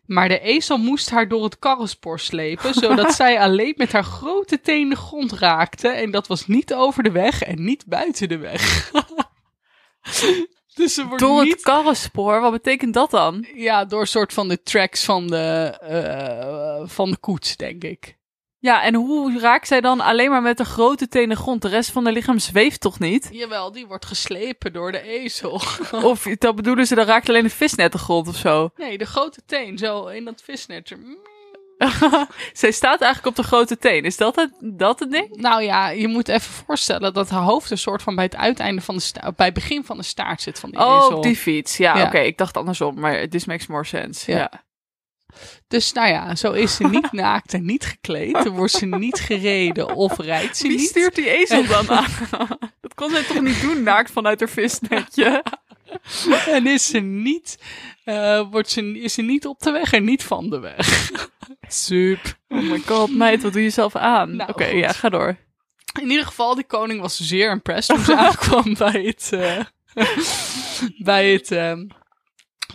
Maar 0.08 0.30
de 0.30 0.40
ezel 0.40 0.78
moest 0.78 1.10
haar 1.10 1.28
door 1.28 1.44
het 1.44 1.60
karrenspoor 1.60 2.20
slepen, 2.20 2.74
zodat 2.74 3.14
zij 3.22 3.40
alleen 3.40 3.74
met 3.78 3.92
haar 3.92 4.04
grote 4.04 4.62
teen 4.62 4.90
de 4.90 4.96
grond 4.96 5.32
raakte. 5.32 5.88
En 5.88 6.12
dat 6.12 6.28
was 6.28 6.48
niet 6.48 6.74
over 6.74 7.04
de 7.04 7.12
weg 7.12 7.42
en 7.42 7.64
niet 7.64 7.86
buiten 7.86 8.30
de 8.30 8.38
weg. 8.38 8.92
dus 10.76 10.94
ze 10.94 11.06
wordt 11.06 11.24
Door 11.24 11.44
niet... 11.44 11.54
het 11.54 11.62
karrenspoor, 11.62 12.42
wat 12.42 12.52
betekent 12.52 12.94
dat 12.94 13.12
dan? 13.12 13.48
Ja, 13.54 13.86
door 13.86 14.02
een 14.02 14.08
soort 14.08 14.34
van 14.34 14.48
de 14.48 14.62
tracks 14.62 15.04
van 15.04 15.28
de, 15.28 15.78
eh, 15.82 16.88
van 16.88 17.12
de 17.12 17.18
koets, 17.18 17.56
denk 17.56 17.84
ik. 17.84 18.18
Ja, 18.60 18.84
en 18.84 18.94
hoe 18.96 19.40
raakt 19.40 19.68
zij 19.68 19.82
dan 19.82 20.00
alleen 20.02 20.30
maar 20.30 20.42
met 20.42 20.58
de 20.58 20.66
grote 20.66 21.08
tenen 21.08 21.38
grond? 21.38 21.62
De 21.62 21.68
rest 21.68 21.92
van 21.92 22.04
haar 22.04 22.14
lichaam 22.14 22.40
zweeft 22.40 22.82
toch 22.82 23.00
niet? 23.00 23.28
Jawel, 23.32 23.72
die 23.72 23.86
wordt 23.88 24.06
geslepen 24.06 24.74
door 24.74 24.92
de 24.92 25.02
ezel. 25.02 25.62
Of 26.04 26.24
dat 26.24 26.56
bedoelen 26.56 26.88
ze, 26.88 26.96
dan 26.96 27.06
raakt 27.06 27.30
alleen 27.30 27.44
de 27.44 27.50
visnet 27.50 27.92
de 27.92 27.98
grond 27.98 28.28
of 28.28 28.36
zo. 28.36 28.70
Nee, 28.76 28.98
de 28.98 29.06
grote 29.06 29.42
teen, 29.46 29.78
zo 29.78 30.06
in 30.08 30.26
dat 30.26 30.42
visnet. 30.44 30.96
Mm. 30.98 31.18
zij 32.54 32.72
staat 32.72 33.02
eigenlijk 33.02 33.38
op 33.38 33.44
de 33.44 33.50
grote 33.50 33.78
teen. 33.78 34.04
Is 34.04 34.18
dat 34.18 34.36
het, 34.36 34.52
dat 34.60 35.00
het 35.00 35.12
ding? 35.12 35.36
Nou 35.36 35.64
ja, 35.64 35.90
je 35.90 36.08
moet 36.08 36.28
even 36.28 36.52
voorstellen 36.66 37.14
dat 37.14 37.30
haar 37.30 37.42
hoofd 37.42 37.72
een 37.72 37.78
soort 37.78 38.02
van 38.02 38.16
bij 38.16 38.24
het 38.24 38.36
uiteinde 38.36 38.82
van 38.82 38.96
de 38.96 39.02
staart, 39.02 39.36
bij 39.36 39.46
het 39.46 39.56
begin 39.56 39.84
van 39.84 39.98
de 39.98 40.04
staart 40.04 40.42
zit 40.42 40.60
van 40.60 40.70
die 40.70 40.80
Oh, 40.80 40.96
ezel. 41.06 41.18
op 41.18 41.24
die 41.24 41.36
fiets. 41.36 41.78
Ja, 41.78 41.98
Ja. 41.98 42.06
oké. 42.06 42.18
Ik 42.20 42.38
dacht 42.38 42.58
andersom, 42.58 43.00
maar 43.00 43.28
this 43.28 43.46
makes 43.46 43.68
more 43.68 43.86
sense. 43.86 44.32
Ja. 44.32 44.38
Ja. 44.38 44.66
Dus 45.68 45.94
nou 45.94 46.08
ja, 46.08 46.36
zo 46.36 46.52
is 46.52 46.76
ze 46.76 46.84
niet 46.88 47.12
naakt 47.24 47.54
en 47.54 47.66
niet 47.66 47.86
gekleed. 47.86 48.34
Dan 48.34 48.50
wordt 48.56 48.74
ze 48.74 48.86
niet 48.86 49.20
gereden 49.20 49.96
of 49.96 50.20
rijdt 50.20 50.58
ze 50.58 50.68
Wie 50.68 50.78
niet. 50.78 50.88
stuurt 50.90 51.16
die 51.16 51.30
ezel 51.30 51.66
dan 51.66 51.90
aan? 51.90 52.06
dat 52.82 52.94
kon 52.96 53.10
zij 53.10 53.24
toch 53.24 53.42
niet 53.42 53.62
doen, 53.62 53.84
naakt 53.84 54.12
vanuit 54.12 54.40
haar 54.40 54.50
visnetje? 54.50 55.44
En 56.48 56.68
is 56.68 56.86
ze 56.86 57.00
niet, 57.00 57.58
eh, 58.04 58.42
wordt 58.52 58.70
ze, 58.70 59.00
is 59.00 59.14
ze 59.14 59.22
niet 59.22 59.46
op 59.46 59.60
de 59.60 59.72
weg 59.72 59.92
en 59.94 60.04
niet 60.04 60.24
van 60.24 60.50
de 60.50 60.60
weg. 60.60 61.12
Sup. 61.68 62.38
Oh 62.48 62.62
my 62.70 62.80
god, 62.80 63.16
meid, 63.16 63.42
wat 63.42 63.54
doe 63.54 63.64
je 63.64 63.70
zelf 63.70 63.96
aan? 63.96 64.36
Nou, 64.36 64.50
Oké, 64.50 64.66
ja, 64.66 64.92
ga 64.92 65.10
door. 65.10 65.38
In 66.02 66.10
ieder 66.10 66.26
geval, 66.26 66.56
die 66.56 66.64
koning 66.64 67.02
was 67.02 67.18
zeer 67.18 67.52
impressed 67.52 67.96
toen 67.96 68.06
ze 68.06 68.16
aankwam 68.18 68.74
bij 68.78 69.02
het, 69.16 69.30
eh, 69.34 69.60
bij 70.98 71.32
het 71.32 71.52
ehm, 71.52 71.86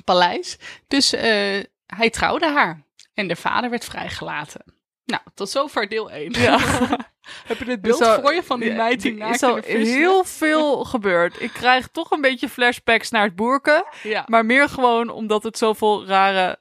paleis. 0.04 0.58
Dus 0.88 1.12
eh, 1.12 1.60
hij 1.96 2.10
trouwde 2.10 2.46
haar. 2.50 2.86
En 3.14 3.28
de 3.28 3.36
vader 3.36 3.70
werd 3.70 3.84
vrijgelaten. 3.84 4.64
Nou, 5.04 5.22
tot 5.34 5.50
zover 5.50 5.88
deel 5.88 6.10
1. 6.10 6.32
Ja. 6.32 6.58
Heb 7.46 7.58
je 7.58 7.64
dit 7.64 7.80
beeld 7.80 8.02
al- 8.02 8.20
voor 8.20 8.34
je 8.34 8.42
van 8.42 8.60
die 8.60 8.72
meid 8.72 9.00
die 9.02 9.14
naakt 9.14 9.34
is 9.34 9.42
al 9.42 9.56
heel 9.56 10.24
veel 10.24 10.84
gebeurd. 10.84 11.40
Ik 11.40 11.50
krijg 11.52 11.88
toch 11.88 12.10
een 12.10 12.20
beetje 12.20 12.48
flashbacks 12.48 13.10
naar 13.10 13.22
het 13.24 13.36
boerken. 13.36 13.84
Ja. 14.02 14.24
Maar 14.26 14.46
meer 14.46 14.68
gewoon 14.68 15.10
omdat 15.10 15.42
het 15.42 15.58
zoveel 15.58 16.06
rare, 16.06 16.58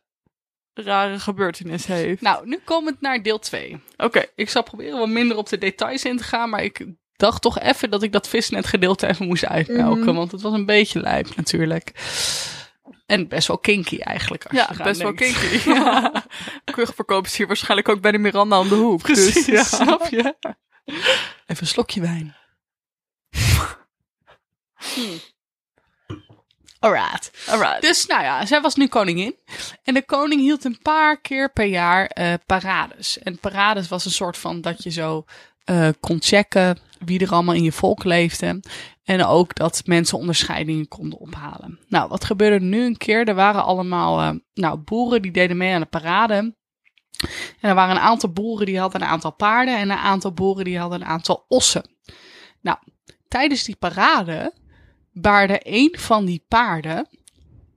rare 0.73 1.19
gebeurtenissen 1.19 1.93
heeft. 1.95 2.21
Nou, 2.21 2.47
nu 2.47 2.59
komend 2.63 3.01
naar 3.01 3.23
deel 3.23 3.39
2. 3.39 3.83
Oké, 3.97 4.25
Ik 4.35 4.49
zal 4.49 4.63
proberen 4.63 4.97
wat 4.99 5.07
minder 5.09 5.37
op 5.37 5.49
de 5.49 5.57
details 5.57 6.05
in 6.05 6.17
te 6.17 6.23
gaan, 6.23 6.49
maar 6.49 6.63
ik 6.63 6.85
dacht 7.15 7.41
toch 7.41 7.59
even 7.59 7.89
dat 7.89 8.03
ik 8.03 8.11
dat 8.11 8.27
visnet 8.27 8.65
gedeelte 8.67 9.07
even 9.07 9.27
moest 9.27 9.45
uitmelken, 9.45 10.05
Mhm. 10.05 10.15
want 10.15 10.31
het 10.31 10.41
was 10.41 10.53
een 10.53 10.65
beetje 10.65 10.99
lijp 11.01 11.35
natuurlijk. 11.35 11.91
En 13.05 13.27
best 13.27 13.47
wel 13.47 13.57
kinky 13.57 13.99
eigenlijk. 13.99 14.45
Als 14.45 14.57
ja, 14.57 14.69
je 14.77 14.83
best 14.83 15.01
wel 15.01 15.15
denkt. 15.15 15.39
kinky. 15.39 15.69
Ja. 15.73 16.25
Kuchverkoop 16.63 17.25
is 17.25 17.37
hier 17.37 17.47
waarschijnlijk 17.47 17.89
ook 17.89 18.01
bij 18.01 18.11
de 18.11 18.17
Miranda 18.17 18.59
om 18.59 18.69
de 18.69 18.75
hoek. 18.75 19.01
Precies, 19.01 19.33
Dus, 19.33 19.45
ja. 19.45 19.63
snap 19.83 20.07
je? 20.07 20.35
Even 20.85 21.61
een 21.61 21.67
slokje 21.67 22.01
wijn. 22.01 22.35
Hmm. 24.93 25.19
Alright. 26.79 27.31
Alright. 27.47 27.81
Dus 27.81 28.05
nou 28.05 28.23
ja, 28.23 28.45
zij 28.45 28.61
was 28.61 28.75
nu 28.75 28.87
koningin. 28.87 29.35
En 29.83 29.93
de 29.93 30.05
koning 30.05 30.41
hield 30.41 30.63
een 30.65 30.79
paar 30.81 31.21
keer 31.21 31.51
per 31.51 31.65
jaar 31.65 32.05
eh, 32.05 32.33
parades. 32.45 33.19
En 33.19 33.39
parades 33.39 33.87
was 33.87 34.05
een 34.05 34.11
soort 34.11 34.37
van 34.37 34.61
dat 34.61 34.83
je 34.83 34.89
zo 34.89 35.25
eh, 35.63 35.89
kon 35.99 36.21
checken 36.21 36.77
wie 37.05 37.19
er 37.19 37.31
allemaal 37.31 37.55
in 37.55 37.63
je 37.63 37.71
volk 37.71 38.03
leefde. 38.03 38.59
En 39.03 39.25
ook 39.25 39.55
dat 39.55 39.81
mensen 39.85 40.17
onderscheidingen 40.17 40.87
konden 40.87 41.19
ophalen. 41.19 41.79
Nou, 41.87 42.09
wat 42.09 42.25
gebeurde 42.25 42.55
er 42.55 42.61
nu 42.61 42.85
een 42.85 42.97
keer? 42.97 43.27
Er 43.27 43.35
waren 43.35 43.63
allemaal 43.63 44.19
eh, 44.19 44.39
nou, 44.53 44.77
boeren 44.77 45.21
die 45.21 45.31
deden 45.31 45.57
mee 45.57 45.73
aan 45.73 45.81
de 45.81 45.87
parade. 45.87 46.35
En 47.59 47.69
er 47.69 47.75
waren 47.75 47.95
een 47.95 48.01
aantal 48.01 48.31
boeren 48.31 48.65
die 48.65 48.79
hadden 48.79 49.01
een 49.01 49.07
aantal 49.07 49.33
paarden. 49.33 49.77
En 49.77 49.89
een 49.89 49.97
aantal 49.97 50.33
boeren 50.33 50.65
die 50.65 50.79
hadden 50.79 51.01
een 51.01 51.07
aantal 51.07 51.45
ossen. 51.47 51.89
Nou, 52.61 52.77
tijdens 53.27 53.63
die 53.63 53.75
parade 53.75 54.53
baarde 55.13 55.59
een 55.63 55.95
van 55.99 56.25
die 56.25 56.45
paarden, 56.47 57.07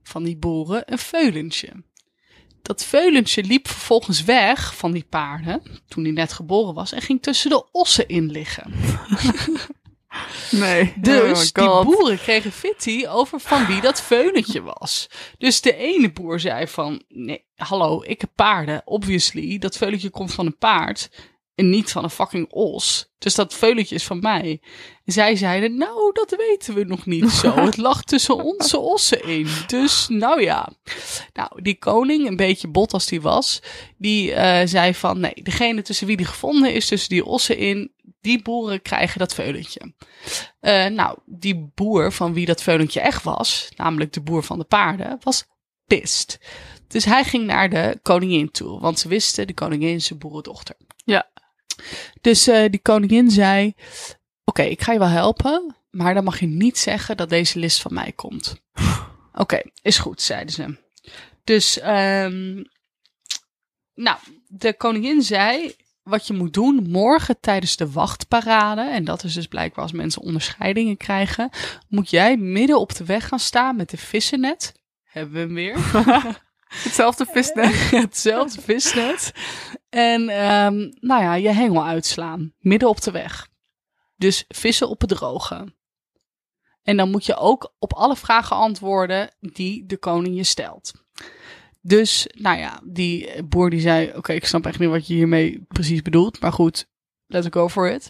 van 0.03 0.23
die 0.23 0.37
boeren, 0.37 0.83
een 0.85 0.97
veulentje. 0.97 1.83
Dat 2.65 2.85
veulentje 2.85 3.43
liep 3.43 3.67
vervolgens 3.67 4.23
weg 4.23 4.75
van 4.75 4.91
die 4.91 5.05
paarden, 5.09 5.61
toen 5.87 6.03
hij 6.03 6.13
net 6.13 6.33
geboren 6.33 6.73
was, 6.73 6.91
en 6.91 7.01
ging 7.01 7.21
tussen 7.21 7.49
de 7.49 7.71
ossen 7.71 8.07
in 8.07 8.31
liggen. 8.31 8.73
Nee. 10.51 10.93
Dus 10.95 11.51
Oh 11.53 11.63
die 11.63 11.85
boeren 11.85 12.17
kregen 12.17 12.51
fitty 12.51 13.05
over 13.07 13.39
van 13.39 13.65
wie 13.65 13.81
dat 13.81 14.01
veulentje 14.01 14.61
was. 14.61 15.09
Dus 15.37 15.61
de 15.61 15.75
ene 15.75 16.11
boer 16.11 16.39
zei 16.39 16.67
van, 16.67 17.03
nee, 17.07 17.45
hallo, 17.55 18.03
ik 18.05 18.21
heb 18.21 18.29
paarden, 18.35 18.81
obviously. 18.85 19.57
Dat 19.57 19.77
veulentje 19.77 20.09
komt 20.09 20.33
van 20.33 20.45
een 20.45 20.57
paard 20.57 21.09
en 21.55 21.69
niet 21.69 21.91
van 21.91 22.03
een 22.03 22.09
fucking 22.09 22.51
os. 22.51 23.13
Dus 23.17 23.35
dat 23.35 23.53
veulentje 23.53 23.95
is 23.95 24.03
van 24.03 24.19
mij. 24.19 24.61
En 25.05 25.13
zij 25.13 25.35
zeiden, 25.35 25.77
nou, 25.77 26.11
dat 26.13 26.35
weten 26.37 26.73
we 26.73 26.83
nog 26.83 27.05
niet 27.05 27.29
zo. 27.29 27.55
Het 27.65 27.77
lag 27.77 28.03
tussen 28.03 28.43
onze 28.43 28.77
ossen 28.77 29.23
in. 29.23 29.47
Dus, 29.67 30.07
nou 30.07 30.41
ja. 30.41 30.69
Nou, 31.33 31.61
die 31.61 31.77
koning, 31.79 32.27
een 32.27 32.35
beetje 32.35 32.67
bot 32.67 32.93
als 32.93 33.05
die 33.05 33.21
was, 33.21 33.61
die 33.97 34.33
eh, 34.33 34.67
zei 34.67 34.93
van, 34.93 35.19
nee, 35.19 35.43
degene 35.43 35.81
tussen 35.81 36.07
wie 36.07 36.17
die 36.17 36.25
gevonden 36.25 36.73
is, 36.73 36.87
tussen 36.87 37.09
die 37.09 37.25
ossen 37.25 37.57
in, 37.57 37.91
die 38.21 38.41
boeren 38.41 38.81
krijgen 38.81 39.19
dat 39.19 39.33
veulentje. 39.33 39.93
Eh, 40.59 40.85
nou, 40.85 41.17
die 41.25 41.71
boer 41.75 42.11
van 42.11 42.33
wie 42.33 42.45
dat 42.45 42.61
veulentje 42.61 42.99
echt 42.99 43.23
was, 43.23 43.69
namelijk 43.75 44.13
de 44.13 44.21
boer 44.21 44.43
van 44.43 44.57
de 44.59 44.65
paarden, 44.65 45.17
was 45.23 45.45
pist. 45.85 46.39
Dus 46.87 47.05
hij 47.05 47.23
ging 47.23 47.45
naar 47.45 47.69
de 47.69 47.99
koningin 48.01 48.51
toe, 48.51 48.79
want 48.79 48.99
ze 48.99 49.07
wisten, 49.07 49.47
de 49.47 49.53
koningin 49.53 49.95
is 49.95 50.05
zijn 50.05 50.19
boerendochter. 50.19 50.75
Ja. 51.05 51.33
Dus 52.21 52.47
eh, 52.47 52.69
die 52.69 52.81
koningin 52.81 53.31
zei, 53.31 53.73
oké, 54.43 54.61
ik 54.61 54.81
ga 54.81 54.91
je 54.91 54.99
wel 54.99 55.07
helpen, 55.07 55.75
maar 55.89 56.13
dan 56.13 56.23
mag 56.23 56.39
je 56.39 56.47
niet 56.47 56.77
zeggen 56.77 57.17
dat 57.17 57.29
deze 57.29 57.59
list 57.59 57.81
van 57.81 57.93
mij 57.93 58.11
komt. 58.11 58.55
Oké, 59.33 59.61
is 59.81 59.97
goed, 59.97 60.21
zeiden 60.21 60.53
ze. 60.53 60.77
Dus, 61.43 61.79
ehm, 61.79 62.63
nou, 63.93 64.17
de 64.47 64.73
koningin 64.77 65.21
zei, 65.21 65.75
wat 66.03 66.27
je 66.27 66.33
moet 66.33 66.53
doen 66.53 66.89
morgen 66.89 67.39
tijdens 67.39 67.75
de 67.75 67.91
wachtparade, 67.91 68.81
en 68.81 69.03
dat 69.03 69.23
is 69.23 69.33
dus 69.33 69.47
blijkbaar 69.47 69.83
als 69.83 69.91
mensen 69.91 70.21
onderscheidingen 70.21 70.97
krijgen, 70.97 71.49
moet 71.87 72.09
jij 72.09 72.37
midden 72.37 72.79
op 72.79 72.95
de 72.95 73.05
weg 73.05 73.27
gaan 73.27 73.39
staan 73.39 73.75
met 73.75 73.91
een 73.91 73.97
vissennet. 73.97 74.73
Hebben 75.03 75.33
we 75.33 75.39
hem 75.39 75.53
weer. 75.53 75.77
Hetzelfde 76.83 77.25
visnet. 77.25 77.89
Hetzelfde 78.01 78.61
visnet. 78.61 79.31
En 79.95 80.29
ehm, 80.29 80.75
nou 80.99 81.21
ja, 81.23 81.33
je 81.33 81.49
hengel 81.49 81.85
uitslaan. 81.85 82.53
Midden 82.59 82.89
op 82.89 83.01
de 83.01 83.11
weg. 83.11 83.47
Dus 84.15 84.45
vissen 84.47 84.89
op 84.89 85.01
het 85.01 85.09
droge. 85.09 85.73
En 86.83 86.97
dan 86.97 87.11
moet 87.11 87.25
je 87.25 87.35
ook 87.35 87.73
op 87.79 87.93
alle 87.93 88.15
vragen 88.15 88.55
antwoorden 88.55 89.35
die 89.39 89.85
de 89.85 89.97
koning 89.97 90.35
je 90.35 90.43
stelt. 90.43 90.93
Dus, 91.81 92.27
nou 92.33 92.57
ja, 92.57 92.79
die 92.83 93.43
boer 93.43 93.69
die 93.69 93.79
zei, 93.79 94.11
oké, 94.15 94.33
ik 94.33 94.45
snap 94.45 94.65
echt 94.65 94.79
niet 94.79 94.89
wat 94.89 95.07
je 95.07 95.13
hiermee 95.13 95.65
precies 95.67 96.01
bedoelt. 96.01 96.39
Maar 96.39 96.53
goed, 96.53 96.87
let's 97.27 97.47
go 97.49 97.69
for 97.69 97.89
it. 97.89 98.09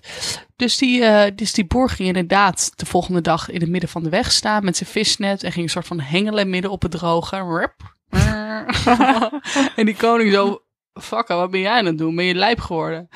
Dus 0.55 0.77
die, 0.77 1.03
eh, 1.03 1.31
dus 1.35 1.53
die 1.53 1.65
boer 1.65 1.89
ging 1.89 2.07
inderdaad 2.07 2.71
de 2.75 2.85
volgende 2.85 3.21
dag 3.21 3.49
in 3.49 3.61
het 3.61 3.69
midden 3.69 3.89
van 3.89 4.03
de 4.03 4.09
weg 4.09 4.31
staan 4.31 4.65
met 4.65 4.77
zijn 4.77 4.89
visnet. 4.89 5.43
En 5.43 5.51
ging 5.51 5.65
een 5.65 5.71
soort 5.71 5.87
van 5.87 5.99
hengelen 5.99 6.49
midden 6.49 6.71
op 6.71 6.81
het 6.81 6.91
droge. 6.91 7.73
En 9.75 9.85
die 9.85 9.95
koning 9.95 10.31
zo, 10.31 10.64
fucker, 11.01 11.35
wat 11.35 11.51
ben 11.51 11.59
jij 11.59 11.71
aan 11.71 11.85
het 11.85 11.97
doen? 11.97 12.15
Ben 12.15 12.25
je 12.25 12.35
lijp 12.35 12.59
geworden? 12.59 13.09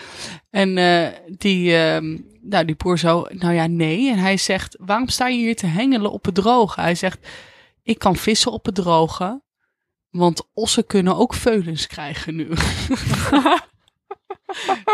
En 0.50 0.78
eh, 0.78 1.08
die, 1.38 1.76
ehm, 1.76 2.18
nou, 2.42 2.66
die 2.66 2.76
boer 2.76 3.00
zo, 3.00 3.26
nou 3.30 3.54
ja, 3.54 3.68
nee. 3.68 4.12
En 4.12 4.18
hij 4.18 4.38
zegt, 4.38 4.78
waarom 4.80 5.08
sta 5.08 5.28
je 5.28 5.38
hier 5.38 5.56
te 5.56 5.66
hengelen 5.66 6.12
op 6.12 6.26
het 6.26 6.36
droge? 6.36 6.82
Hij 6.82 6.96
zegt, 6.96 7.28
ik 7.84 8.00
kan 8.00 8.16
vissen 8.16 8.52
op 8.52 8.66
het 8.66 8.76
droge. 8.76 9.42
Want 10.10 10.50
ossen 10.54 10.86
kunnen 10.86 11.16
ook 11.16 11.34
veulens 11.34 11.88
krijgen 11.88 12.36
nu. 12.36 12.50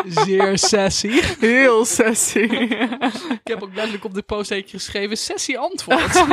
Zeer 0.06 0.58
sassy. 0.58 1.22
Heel 1.40 1.86
sassy. 1.86 2.40
Ik 2.40 3.40
heb 3.44 3.64
ook 3.64 3.74
letterlijk 3.74 4.04
op 4.04 4.14
de 4.14 4.22
post 4.22 4.54
geschreven, 4.66 5.18
sessie 5.18 5.60
antwoord. 5.60 6.26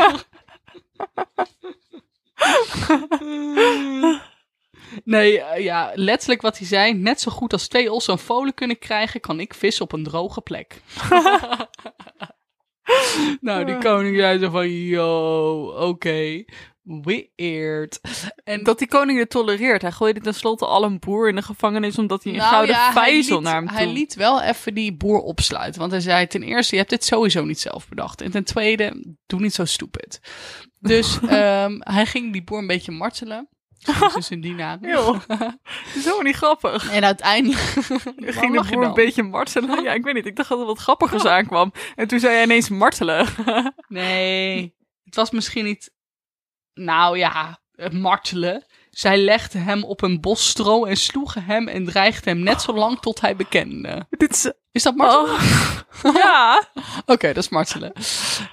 nee, 5.04 5.40
eh, 5.40 5.64
ja, 5.64 5.92
letterlijk 5.94 6.42
wat 6.42 6.58
hij 6.58 6.66
zei. 6.66 6.92
Net 6.94 7.20
zo 7.20 7.30
goed 7.30 7.52
als 7.52 7.68
twee 7.68 7.92
ossen 7.92 8.12
een 8.12 8.18
volen 8.18 8.54
kunnen 8.54 8.78
krijgen, 8.78 9.20
kan 9.20 9.40
ik 9.40 9.54
vissen 9.54 9.84
op 9.84 9.92
een 9.92 10.04
droge 10.04 10.40
plek. 10.40 10.82
nou, 13.40 13.64
die 13.64 13.78
koning 13.78 14.16
zei 14.16 14.38
zo 14.38 14.50
van, 14.50 14.70
yo, 14.70 15.88
oké. 15.88 16.44
Weird. 16.82 18.00
En 18.44 18.62
dat 18.62 18.78
die 18.78 18.88
koning 18.88 19.18
het 19.18 19.30
tolereert. 19.30 19.82
Hij 19.82 19.92
gooide 19.92 20.20
tenslotte 20.20 20.66
al 20.66 20.84
een 20.84 20.99
boer 20.99 21.28
in 21.28 21.34
de 21.34 21.42
gevangenis 21.42 21.99
omdat 21.99 22.25
hij 22.25 22.32
een 22.34 22.40
gouden 22.40 22.75
Nou 22.75 22.82
ja, 22.82 22.92
hij 22.92 23.02
vijzel 23.02 23.34
liet- 23.37 23.44
naar 23.44 23.54
hem 23.54 23.66
toe. 23.66 23.76
Hij 23.76 23.87
liet 23.87 24.14
wel 24.14 24.42
even 24.42 24.75
die 24.75 24.96
boer 24.96 25.20
opsluiten. 25.20 25.80
Want 25.80 25.92
hij 25.92 26.00
zei 26.00 26.26
ten 26.26 26.42
eerste, 26.42 26.72
je 26.75 26.80
hebt 26.80 26.90
dit 26.90 27.04
sowieso 27.04 27.44
niet 27.44 27.61
zelf 27.61 27.88
bedacht. 27.88 28.20
En 28.20 28.30
ten 28.30 28.44
tweede, 28.44 29.14
doe 29.26 29.40
niet 29.40 29.54
zo 29.54 29.64
stupid. 29.64 30.20
Dus 30.78 31.18
ehm, 31.28 31.76
hij 31.78 32.06
ging 32.06 32.32
die 32.32 32.44
boer 32.44 32.58
een 32.58 32.66
beetje 32.66 32.92
martelen. 32.92 33.49
Dus 34.15 34.31
in 34.31 34.41
die 34.41 34.55
naam. 34.55 34.81
Dat 34.81 35.23
is 35.95 36.05
helemaal 36.05 36.23
niet 36.23 36.37
grappig. 36.37 36.91
En 36.91 37.05
uiteindelijk 37.05 37.61
ging 38.39 38.61
de 38.61 38.69
boer 38.71 38.85
een 38.85 38.95
beetje 38.95 39.23
martelen. 39.23 39.83
Ja, 39.83 39.93
ik 39.93 40.05
weet 40.05 40.15
niet. 40.15 40.27
Ik 40.27 40.37
dacht 40.37 40.49
dat 40.49 40.61
er 40.61 40.67
wat 40.67 40.79
grappigers 40.79 41.25
aankwam. 41.27 41.73
En 41.97 42.09
toen 42.09 42.21
zei 42.21 42.35
hij 42.35 42.43
ineens 42.43 42.69
martelen. 42.69 43.27
Nee, 43.89 44.75
het 45.05 45.15
was 45.15 45.31
misschien 45.31 45.65
niet... 45.65 45.93
Nou 46.75 47.19
ja, 47.19 47.61
martelen. 47.91 48.65
Zij 48.91 49.19
legden 49.19 49.62
hem 49.62 49.85
op 49.85 50.03
een 50.03 50.21
bos 50.21 50.49
stro 50.49 50.85
en 50.85 50.97
sloegen 50.97 51.45
hem 51.45 51.69
en 51.69 51.85
dreigden 51.85 52.35
hem 52.35 52.43
net 52.43 52.62
zo 52.62 52.73
lang 52.73 52.99
tot 53.01 53.21
hij 53.21 53.37
bekende. 53.37 54.07
Dit 54.11 54.33
is... 54.33 54.53
Is 54.73 54.83
dat 54.83 54.97
martelen? 54.97 55.35
Oh. 56.03 56.15
Ja. 56.15 56.69
Oké, 57.07 57.27
dat 57.33 57.45
is 57.45 57.49
martelen. 57.49 57.93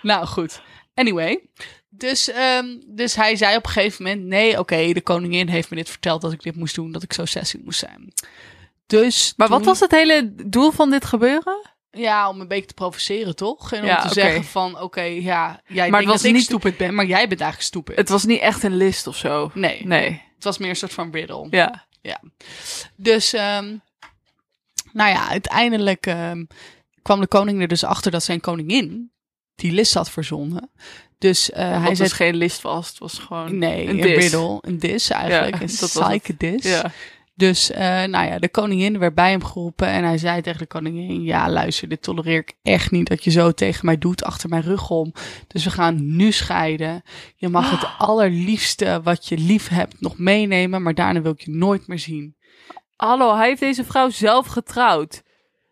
nou 0.02 0.26
goed. 0.26 0.62
Anyway. 0.94 1.50
Dus, 2.00 2.29
ehm, 2.29 2.65
dus 2.88 3.15
hij 3.15 3.36
zei 3.36 3.56
op 3.58 3.65
een 3.65 3.72
gegeven 3.72 4.03
moment: 4.03 4.24
Nee, 4.25 4.60
oké, 4.60 4.94
de 4.94 5.01
koningin 5.01 5.48
heeft 5.48 5.70
me 5.70 5.75
dit 5.75 5.89
verteld 5.89 6.22
dat 6.22 6.32
ik 6.32 6.44
dit 6.44 6.56
moest 6.56 6.75
doen, 6.75 6.91
dat 6.91 7.03
ik 7.03 7.13
zo 7.13 7.25
sassy 7.25 7.60
moest 7.63 7.79
zijn. 7.79 8.13
Dus. 8.88 9.34
Maar 9.38 9.48
wat 9.48 9.65
was 9.65 9.79
het 9.79 9.91
hele 9.91 10.34
doel 10.46 10.72
van 10.72 10.89
dit 10.89 11.06
gebeuren? 11.06 11.68
Ja, 11.91 12.29
om 12.29 12.41
een 12.41 12.48
beetje 12.48 12.65
te 12.68 12.74
provoceren, 12.74 13.36
toch? 13.36 13.72
En 13.74 13.79
om 13.82 13.86
Ja, 13.86 14.01
te 14.08 14.13
zeggen: 14.13 14.44
van 14.44 14.79
oké, 14.82 15.01
ja, 15.01 15.62
jij 15.68 15.89
Maar 15.89 16.00
denkt 16.01 16.15
dat 16.15 16.24
ik 16.25 16.34
niet- 16.34 16.44
stupid 16.44 16.77
ben, 16.77 16.94
maar 16.96 17.06
jij 17.06 17.27
bent 17.27 17.41
eigenlijk 17.41 17.70
stupid. 17.70 17.96
Het 17.96 18.10
was 18.10 18.25
niet 18.25 18.39
echt 18.41 18.63
een 18.63 18.75
list 18.77 19.08
of 19.08 19.15
zo. 19.18 19.51
nee, 19.53 19.86
Nee. 19.86 20.22
het 20.36 20.44
was 20.44 20.58
meer 20.58 20.70
een 20.70 20.75
soort 20.75 20.94
van 20.94 21.12
riddle. 21.12 21.48
Ja. 21.50 21.86
Dus, 22.96 23.34
ehm, 23.34 23.75
nou 24.94 25.10
ja, 25.10 25.29
uiteindelijk 25.29 26.06
ehm, 26.06 26.46
kwam 27.01 27.20
de 27.20 27.27
koning 27.27 27.62
er 27.62 27.68
dus 27.68 27.84
achter 27.84 28.12
dat 28.12 28.24
zijn 28.24 28.39
koningin 28.39 29.12
die 29.60 29.72
list 29.72 29.94
had 29.94 30.10
verzonnen. 30.12 30.69
Dus 31.17 31.52
eh, 31.52 31.69
hij 31.84 31.95
zei 31.95 32.10
was 32.10 32.17
geen 32.17 32.36
list 32.36 32.62
vast. 32.62 32.89
Het 32.89 33.00
was 33.00 33.19
gewoon 33.19 33.58
Nee, 33.58 33.84
een 33.84 33.89
een, 33.89 34.02
dis. 34.02 34.15
riddle, 34.15 34.58
een 34.62 34.80
dis 34.80 35.10
eigenlijk, 35.10 35.56
Ja, 35.56 35.62
een 35.62 35.67
dat 35.80 35.80
was 35.80 35.93
het. 35.93 36.08
psyche 36.22 36.36
dis. 36.38 36.63
Ja. 36.63 36.91
Dus, 37.36 37.72
eh, 37.72 38.04
nou 38.04 38.28
ja, 38.28 38.39
de 38.39 38.50
koningin 38.50 39.00
werd 39.00 39.15
bij 39.15 39.30
hem 39.30 39.43
geroepen 39.43 39.88
en 39.88 40.04
hij 40.04 40.17
zei 40.17 40.41
tegen 40.41 40.60
de 40.60 40.65
koningin, 40.65 41.22
ja 41.24 41.50
luister, 41.50 41.89
dit 41.89 42.02
tolereer 42.02 42.38
ik 42.39 42.54
echt 42.62 42.91
niet 42.91 43.08
dat 43.08 43.24
je 43.24 43.32
zo 43.32 43.52
tegen 43.52 43.86
mij 43.86 43.98
doet 43.98 44.24
achter 44.24 44.50
mijn 44.50 44.62
rug 44.62 44.89
om. 44.89 45.13
Dus 45.48 45.63
we 45.63 45.69
gaan 45.69 46.15
nu 46.15 46.32
scheiden. 46.32 47.02
Je 47.36 47.50
mag 47.50 47.72
het 47.72 47.89
allerliefste 48.10 49.02
wat 49.04 49.28
je 49.28 49.38
lief 49.38 49.67
hebt 49.67 50.02
nog 50.02 50.17
meenemen, 50.17 50.82
maar 50.82 50.93
daarna 50.95 51.22
wil 51.22 51.32
ik 51.32 51.41
je 51.41 51.52
nooit 51.52 51.88
meer 51.88 52.00
zien. 52.00 52.36
Hallo, 52.95 53.36
hij 53.36 53.48
heeft 53.48 53.60
deze 53.60 53.84
vrouw 53.84 54.10
zelf 54.10 54.48
getrouwd. 54.48 55.22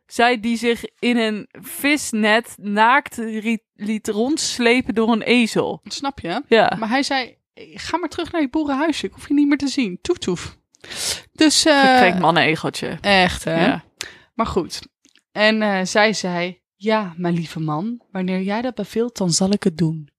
Zij 0.05 0.39
die 0.39 0.57
zich 0.57 0.83
in 0.99 1.17
een 1.17 1.47
visnet 1.61 2.53
naakt 2.57 3.15
ri- 3.17 3.63
liet 3.77 4.07
rondslepen 4.07 4.93
door 4.95 5.11
een 5.11 5.21
ezel. 5.21 5.81
Snap 5.83 6.19
je? 6.19 6.41
Ja. 6.47 6.75
Maar 6.79 6.89
hij 6.89 7.03
zei, 7.03 7.37
ga 7.73 7.97
maar 7.97 8.09
terug 8.09 8.31
naar 8.31 8.41
je 8.41 8.49
boerenhuisje, 8.49 9.05
ik 9.05 9.13
hoef 9.13 9.27
je 9.27 9.33
niet 9.33 9.47
meer 9.47 9.57
te 9.57 9.67
zien. 9.67 9.99
Toef 10.01 10.17
toef. 10.17 10.57
Dus, 11.31 11.61
Gekrenkt 11.61 12.19
mannen-egeltje. 12.19 12.97
echt 13.01 13.43
hè. 13.43 13.65
Ja. 13.65 13.83
Maar 14.33 14.45
goed. 14.45 14.79
En 15.31 15.61
eh, 15.61 15.79
zij 15.85 16.13
zei: 16.13 16.61
Ja, 16.75 17.13
mijn 17.17 17.33
lieve 17.33 17.59
man, 17.59 18.01
wanneer 18.11 18.41
jij 18.41 18.61
dat 18.61 18.75
beveelt, 18.75 19.17
dan 19.17 19.31
zal 19.31 19.51
ik 19.51 19.63
het 19.63 19.77
doen. 19.77 20.09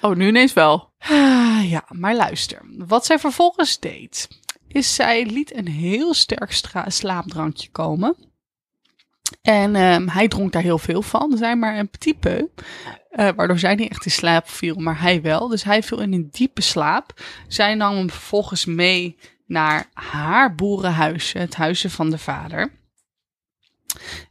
Oh, 0.00 0.14
nu 0.16 0.28
ineens 0.28 0.52
wel. 0.52 0.92
Ah, 0.98 1.70
ja, 1.70 1.84
maar 1.88 2.14
luister. 2.16 2.60
Wat 2.86 3.06
zij 3.06 3.18
vervolgens 3.18 3.78
deed, 3.78 4.28
is 4.68 4.94
zij 4.94 5.24
liet 5.26 5.54
een 5.56 5.68
heel 5.68 6.14
sterk 6.14 6.52
stra- 6.52 6.90
slaapdrankje 6.90 7.70
komen. 7.70 8.16
En 9.42 9.76
ehm, 9.76 10.08
hij 10.08 10.28
dronk 10.28 10.52
daar 10.52 10.62
heel 10.62 10.78
veel 10.78 11.02
van. 11.02 11.36
Zij 11.36 11.56
maar 11.56 11.78
een 11.78 11.90
peu. 12.20 12.48
eh, 13.10 13.28
waardoor 13.36 13.58
zij 13.58 13.74
niet 13.74 13.90
echt 13.90 14.04
in 14.04 14.10
slaap 14.10 14.48
viel, 14.48 14.74
maar 14.74 15.00
hij 15.00 15.22
wel. 15.22 15.48
Dus 15.48 15.64
hij 15.64 15.82
viel 15.82 16.00
in 16.00 16.12
een 16.12 16.28
diepe 16.30 16.62
slaap. 16.62 17.20
Zij 17.48 17.74
nam 17.74 17.96
hem 17.96 18.10
vervolgens 18.10 18.64
mee 18.64 19.16
naar 19.46 19.88
haar 19.92 20.54
boerenhuisje, 20.54 21.38
het 21.38 21.54
huisje 21.54 21.90
van 21.90 22.10
de 22.10 22.18
vader. 22.18 22.72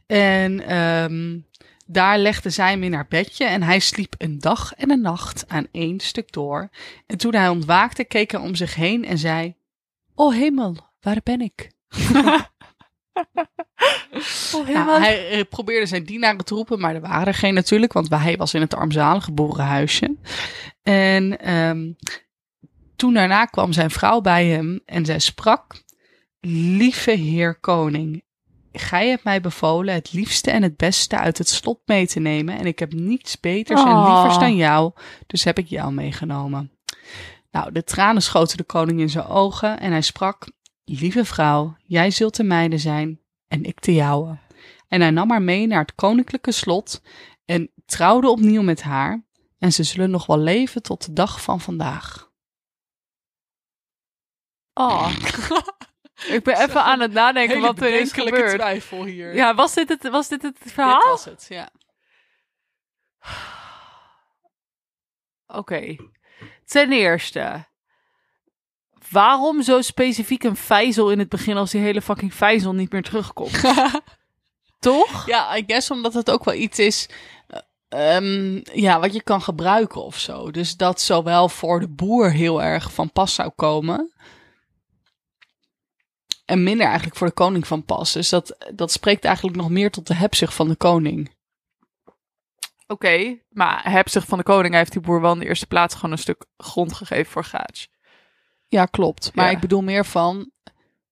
En 0.06 0.66
ehm, 0.66 1.38
daar 1.86 2.18
legde 2.18 2.50
zij 2.50 2.70
hem 2.70 2.82
in 2.82 2.92
haar 2.92 3.06
bedje 3.08 3.44
en 3.44 3.62
hij 3.62 3.78
sliep 3.78 4.14
een 4.18 4.38
dag 4.38 4.74
en 4.74 4.90
een 4.90 5.00
nacht 5.00 5.48
aan 5.48 5.66
één 5.72 6.00
stuk 6.00 6.32
door. 6.32 6.68
En 7.06 7.16
toen 7.16 7.34
hij 7.34 7.48
ontwaakte, 7.48 8.04
keek 8.04 8.30
hij 8.30 8.40
om 8.40 8.54
zich 8.54 8.74
heen 8.74 9.04
en 9.04 9.18
zei: 9.18 9.54
O 10.14 10.30
hemel, 10.30 10.76
waar 11.00 11.20
ben 11.22 11.40
ik? 11.40 11.70
Oh, 14.54 14.68
Nou, 14.68 15.00
hij 15.00 15.28
eh, 15.30 15.40
probeerde 15.48 15.86
zijn 15.86 16.04
dienaren 16.04 16.44
te 16.44 16.54
roepen, 16.54 16.80
maar 16.80 16.94
er 16.94 17.00
waren 17.00 17.26
er 17.26 17.34
geen 17.34 17.54
natuurlijk, 17.54 17.92
want 17.92 18.08
hij 18.08 18.36
was 18.36 18.54
in 18.54 18.60
het 18.60 18.74
armzalige 18.74 19.32
boerenhuisje. 19.32 20.16
En 20.82 21.38
ehm, 21.38 21.92
toen 22.96 23.14
daarna 23.14 23.44
kwam 23.44 23.72
zijn 23.72 23.90
vrouw 23.90 24.20
bij 24.20 24.46
hem 24.46 24.80
en 24.86 25.04
zij 25.04 25.18
sprak: 25.18 25.82
Lieve 26.40 27.10
heer 27.10 27.60
koning, 27.60 28.24
gij 28.72 29.08
hebt 29.08 29.24
mij 29.24 29.40
bevolen 29.40 29.94
het 29.94 30.12
liefste 30.12 30.50
en 30.50 30.62
het 30.62 30.76
beste 30.76 31.18
uit 31.18 31.38
het 31.38 31.48
slot 31.48 31.80
mee 31.86 32.06
te 32.06 32.20
nemen. 32.20 32.58
En 32.58 32.66
ik 32.66 32.78
heb 32.78 32.92
niets 32.92 33.40
beters 33.40 33.80
en 33.80 33.86
Oh. 33.86 34.14
lievers 34.14 34.38
dan 34.38 34.56
jou, 34.56 34.92
dus 35.26 35.44
heb 35.44 35.58
ik 35.58 35.66
jou 35.66 35.92
meegenomen. 35.92 36.70
Nou, 37.50 37.72
de 37.72 37.84
tranen 37.84 38.22
schoten 38.22 38.56
de 38.56 38.64
koning 38.64 39.00
in 39.00 39.10
zijn 39.10 39.26
ogen 39.26 39.80
en 39.80 39.90
hij 39.90 40.02
sprak: 40.02 40.46
Lieve 41.00 41.24
vrouw, 41.24 41.76
jij 41.86 42.10
zult 42.10 42.36
de 42.36 42.42
mijne 42.42 42.78
zijn 42.78 43.20
en 43.48 43.64
ik 43.64 43.82
de 43.82 43.94
jouwe. 43.94 44.38
En 44.88 45.00
hij 45.00 45.10
nam 45.10 45.30
haar 45.30 45.42
mee 45.42 45.66
naar 45.66 45.80
het 45.80 45.94
koninklijke 45.94 46.52
slot 46.52 47.02
en 47.44 47.70
trouwde 47.86 48.28
opnieuw 48.28 48.62
met 48.62 48.82
haar. 48.82 49.24
En 49.58 49.72
ze 49.72 49.82
zullen 49.82 50.10
nog 50.10 50.26
wel 50.26 50.38
leven 50.38 50.82
tot 50.82 51.06
de 51.06 51.12
dag 51.12 51.42
van 51.42 51.60
vandaag. 51.60 52.30
Oh. 54.74 55.16
ik 56.36 56.40
ben 56.42 56.60
even 56.60 56.84
aan 56.84 57.00
het 57.00 57.12
nadenken 57.12 57.60
wat 57.60 57.80
er 57.80 58.00
is 58.00 58.12
gebeurd. 58.12 58.54
twijfel 58.54 59.04
hier. 59.04 59.34
Ja, 59.34 59.54
was 59.54 59.74
dit 59.74 59.88
het, 59.88 60.08
was 60.08 60.28
dit 60.28 60.42
het 60.42 60.62
dit 60.62 60.72
verhaal? 60.72 61.10
was 61.10 61.24
het, 61.24 61.46
ja. 61.48 61.70
Oké. 65.46 65.96
Ten 66.64 66.92
eerste. 66.92 67.70
Waarom 69.10 69.62
zo 69.62 69.80
specifiek 69.80 70.44
een 70.44 70.56
vijzel 70.56 71.10
in 71.10 71.18
het 71.18 71.28
begin 71.28 71.56
als 71.56 71.70
die 71.70 71.80
hele 71.80 72.02
fucking 72.02 72.34
vijzel 72.34 72.72
niet 72.72 72.92
meer 72.92 73.02
terugkomt? 73.02 73.62
Toch? 74.78 75.26
Ja, 75.26 75.56
I 75.56 75.64
guess 75.66 75.90
omdat 75.90 76.14
het 76.14 76.30
ook 76.30 76.44
wel 76.44 76.54
iets 76.54 76.78
is 76.78 77.08
eh, 77.46 78.16
ehm, 78.16 78.60
ja, 78.72 79.00
wat 79.00 79.12
je 79.12 79.22
kan 79.22 79.42
gebruiken 79.42 80.04
of 80.04 80.18
zo. 80.18 80.50
Dus 80.50 80.76
dat 80.76 81.00
zowel 81.00 81.48
voor 81.48 81.80
de 81.80 81.88
boer 81.88 82.30
heel 82.30 82.62
erg 82.62 82.92
van 82.92 83.12
pas 83.12 83.34
zou 83.34 83.50
komen. 83.56 84.12
En 86.44 86.62
minder 86.62 86.86
eigenlijk 86.86 87.16
voor 87.16 87.26
de 87.26 87.32
koning 87.32 87.66
van 87.66 87.84
pas. 87.84 88.12
Dus 88.12 88.28
dat, 88.28 88.56
dat 88.74 88.92
spreekt 88.92 89.24
eigenlijk 89.24 89.56
nog 89.56 89.70
meer 89.70 89.90
tot 89.90 90.06
de 90.06 90.14
hebzucht 90.14 90.54
van 90.54 90.68
de 90.68 90.76
koning. 90.76 91.34
Oké, 92.86 93.38
maar 93.48 93.90
hebzucht 93.90 94.28
van 94.28 94.38
de 94.38 94.44
koning 94.44 94.74
heeft 94.74 94.92
die 94.92 95.00
boer 95.00 95.20
wel 95.20 95.32
in 95.32 95.38
de 95.38 95.46
eerste 95.46 95.66
plaats 95.66 95.94
gewoon 95.94 96.10
een 96.10 96.18
stuk 96.18 96.46
grond 96.56 96.92
gegeven 96.92 97.32
voor 97.32 97.44
gaatje. 97.44 97.86
Ja, 98.72 98.84
klopt. 98.84 99.30
Maar 99.34 99.44
Ja. 99.46 99.50
ik 99.50 99.60
bedoel 99.60 99.82
meer 99.82 100.04
van... 100.06 100.50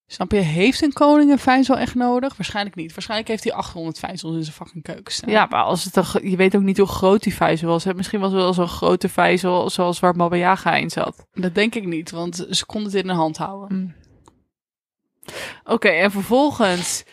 Snap 0.06 0.30
je, 0.32 0.38
heeft 0.38 0.82
een 0.82 0.92
koning 0.92 1.30
een 1.30 1.38
vijzel 1.38 1.78
echt 1.78 1.94
nodig? 1.94 2.36
Waarschijnlijk 2.36 2.76
niet. 2.76 2.92
Waarschijnlijk 2.94 3.28
heeft 3.28 3.44
hij 3.44 3.52
800 3.52 3.98
vijzels 3.98 4.34
in 4.36 4.42
zijn 4.42 4.54
fucking 4.56 4.82
keuken 4.82 5.12
staan. 5.12 5.30
Ja, 5.30 5.46
maar 5.50 5.62
als 5.62 5.84
het 5.84 5.96
een, 5.96 6.30
je 6.30 6.36
weet 6.36 6.56
ook 6.56 6.62
niet 6.62 6.78
hoe 6.78 6.86
groot 6.86 7.22
die 7.22 7.34
vijzel 7.34 7.68
was. 7.68 7.84
hè. 7.84 7.94
Misschien 7.94 8.20
was 8.20 8.32
het 8.32 8.40
wel 8.40 8.52
zo'n 8.52 8.68
grote 8.68 9.08
vijzel 9.08 9.70
zoals 9.70 10.00
waar 10.00 10.14
Baba 10.14 10.36
Yaga 10.36 10.74
in 10.74 10.90
zat. 10.90 11.26
Dat 11.32 11.54
denk 11.54 11.74
ik 11.74 11.86
niet, 11.86 12.10
want 12.10 12.46
ze 12.50 12.66
konden 12.66 12.90
het 12.92 13.00
in 13.00 13.06
de 13.06 13.14
hand 13.14 13.36
houden. 13.36 13.76
Mm. 13.78 13.94
Oké, 15.64 15.88
en 15.88 16.10
vervolgens 16.10 17.04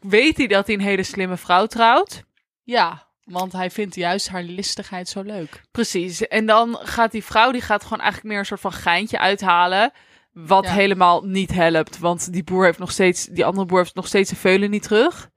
weet 0.00 0.36
hij 0.36 0.46
dat 0.46 0.66
hij 0.66 0.74
een 0.74 0.80
hele 0.82 1.02
slimme 1.02 1.36
vrouw 1.36 1.66
trouwt. 1.66 2.22
Ja, 2.62 3.06
want 3.24 3.52
hij 3.52 3.70
vindt 3.70 3.94
juist 3.94 4.28
haar 4.28 4.42
listigheid 4.42 5.08
zo 5.08 5.22
leuk. 5.22 5.62
Precies. 5.70 6.26
En 6.28 6.46
dan 6.46 6.78
gaat 6.82 7.12
die 7.12 7.24
vrouw, 7.24 7.52
die 7.52 7.60
gaat 7.60 7.82
gewoon 7.82 7.98
eigenlijk 8.00 8.28
meer 8.30 8.38
een 8.38 8.46
soort 8.46 8.60
van 8.60 8.72
geintje 8.72 9.18
uithalen. 9.18 9.92
Wat 10.32 10.64
Ja. 10.64 10.72
helemaal 10.72 11.22
niet 11.22 11.52
helpt. 11.52 11.98
Want 11.98 12.32
die 12.32 12.44
boer 12.44 12.64
heeft 12.64 12.78
nog 12.78 12.90
steeds, 12.92 13.24
die 13.26 13.44
andere 13.44 13.66
boer 13.66 13.78
heeft 13.78 13.94
nog 13.94 14.06
steeds 14.06 14.28
zijn 14.28 14.40
veulen 14.40 14.70
niet 14.70 14.82
terug. 14.82 15.30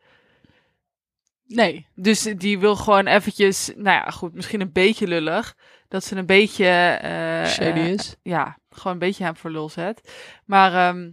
Nee. 1.47 1.87
Dus 1.95 2.21
die 2.21 2.59
wil 2.59 2.75
gewoon 2.75 3.07
eventjes, 3.07 3.67
nou 3.75 3.83
ja, 3.97 4.09
goed, 4.09 4.33
misschien 4.33 4.61
een 4.61 4.71
beetje 4.71 5.07
lullig. 5.07 5.55
Dat 5.87 6.03
ze 6.03 6.15
een 6.15 6.25
beetje... 6.25 6.65
eh, 7.01 7.45
Shady 7.45 7.79
eh, 7.79 7.87
is. 7.89 8.15
ja, 8.21 8.57
gewoon 8.69 8.93
een 8.93 8.99
beetje 8.99 9.23
hem 9.23 9.35
voor 9.35 9.51
lul 9.51 9.69
zet. 9.69 10.11
Maar 10.45 10.73
ehm, 10.73 11.09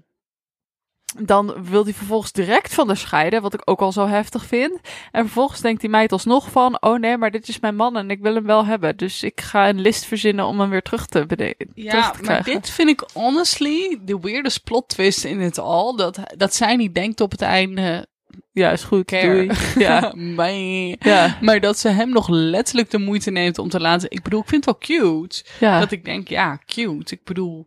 dan 1.18 1.64
wil 1.64 1.85
hij 1.85 1.92
vervolgens 1.92 2.33
direct 2.33 2.75
van 2.75 2.87
haar 2.87 2.96
scheiden, 2.96 3.42
wat 3.42 3.55
ik 3.55 3.62
ook 3.64 3.81
al 3.81 3.92
zo 3.92 4.07
heftig 4.07 4.46
vind. 4.46 4.81
En 5.11 5.22
vervolgens 5.22 5.61
denkt 5.61 5.81
die 5.81 5.90
meid 5.90 6.12
alsnog 6.12 6.51
van, 6.51 6.83
oh 6.83 6.98
nee, 6.98 7.16
maar 7.16 7.31
dit 7.31 7.48
is 7.48 7.61
mijn 7.61 7.77
man 7.77 7.96
en 7.96 8.11
ik 8.11 8.20
wil 8.20 8.35
hem 8.35 8.46
wel 8.46 8.66
hebben. 8.66 8.96
Dus 8.96 9.22
ik 9.22 9.40
ga 9.40 9.68
een 9.68 9.81
list 9.81 10.05
verzinnen 10.05 10.46
om 10.46 10.61
hem 10.61 10.70
weer 10.70 10.83
terug 10.83 11.07
te, 11.07 11.27
terug 11.27 11.55
Ja, 11.75 12.11
te 12.11 12.22
maar 12.22 12.44
dit 12.44 12.70
vind 12.70 12.88
ik 12.88 13.05
honestly 13.12 13.98
de 14.03 14.18
weirdest 14.20 14.64
plot 14.64 14.88
twist 14.88 15.25
in 15.25 15.40
het 15.40 15.59
al. 15.59 15.96
Dat, 15.96 16.18
dat 16.37 16.55
zij 16.55 16.77
niet 16.77 16.94
denkt 16.94 17.20
op 17.20 17.31
het 17.31 17.42
einde... 17.42 18.07
Ja, 18.53 18.70
is 18.70 18.83
goed. 18.83 19.05
Care. 19.05 19.46
Doei. 19.46 19.51
Ja. 19.79 20.12
Bye. 20.37 20.96
Ja. 21.01 21.38
Maar 21.40 21.61
dat 21.61 21.79
ze 21.79 21.88
hem 21.88 22.11
nog 22.11 22.29
letterlijk 22.29 22.90
de 22.90 22.98
moeite 22.98 23.31
neemt 23.31 23.59
om 23.59 23.68
te 23.68 23.81
laten... 23.81 24.11
Ik 24.11 24.22
bedoel, 24.22 24.40
ik 24.40 24.48
vind 24.48 24.64
het 24.64 24.77
wel 24.88 24.98
cute. 24.98 25.44
ja. 25.61 25.79
Dat 25.79 25.90
ik 25.90 26.05
denk, 26.05 26.29
ja, 26.29 26.59
cute. 26.66 27.14
Ik 27.14 27.25
bedoel, 27.25 27.66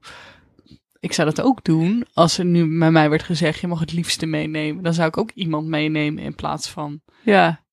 ik 1.05 1.13
zou 1.13 1.29
dat 1.29 1.45
ook 1.45 1.63
doen. 1.63 2.05
Als 2.13 2.37
er 2.37 2.45
nu 2.45 2.77
bij 2.79 2.91
mij 2.91 3.09
werd 3.09 3.23
gezegd, 3.23 3.59
je 3.59 3.67
mag 3.67 3.79
het 3.79 3.91
liefste 3.93 4.25
meenemen. 4.25 4.83
Dan 4.83 4.93
zou 4.93 5.07
ik 5.07 5.17
ook 5.17 5.31
iemand 5.31 5.67
meenemen 5.67 6.23
in 6.23 6.35
plaats 6.35 6.69
van 6.69 7.01
ja. 7.23 7.65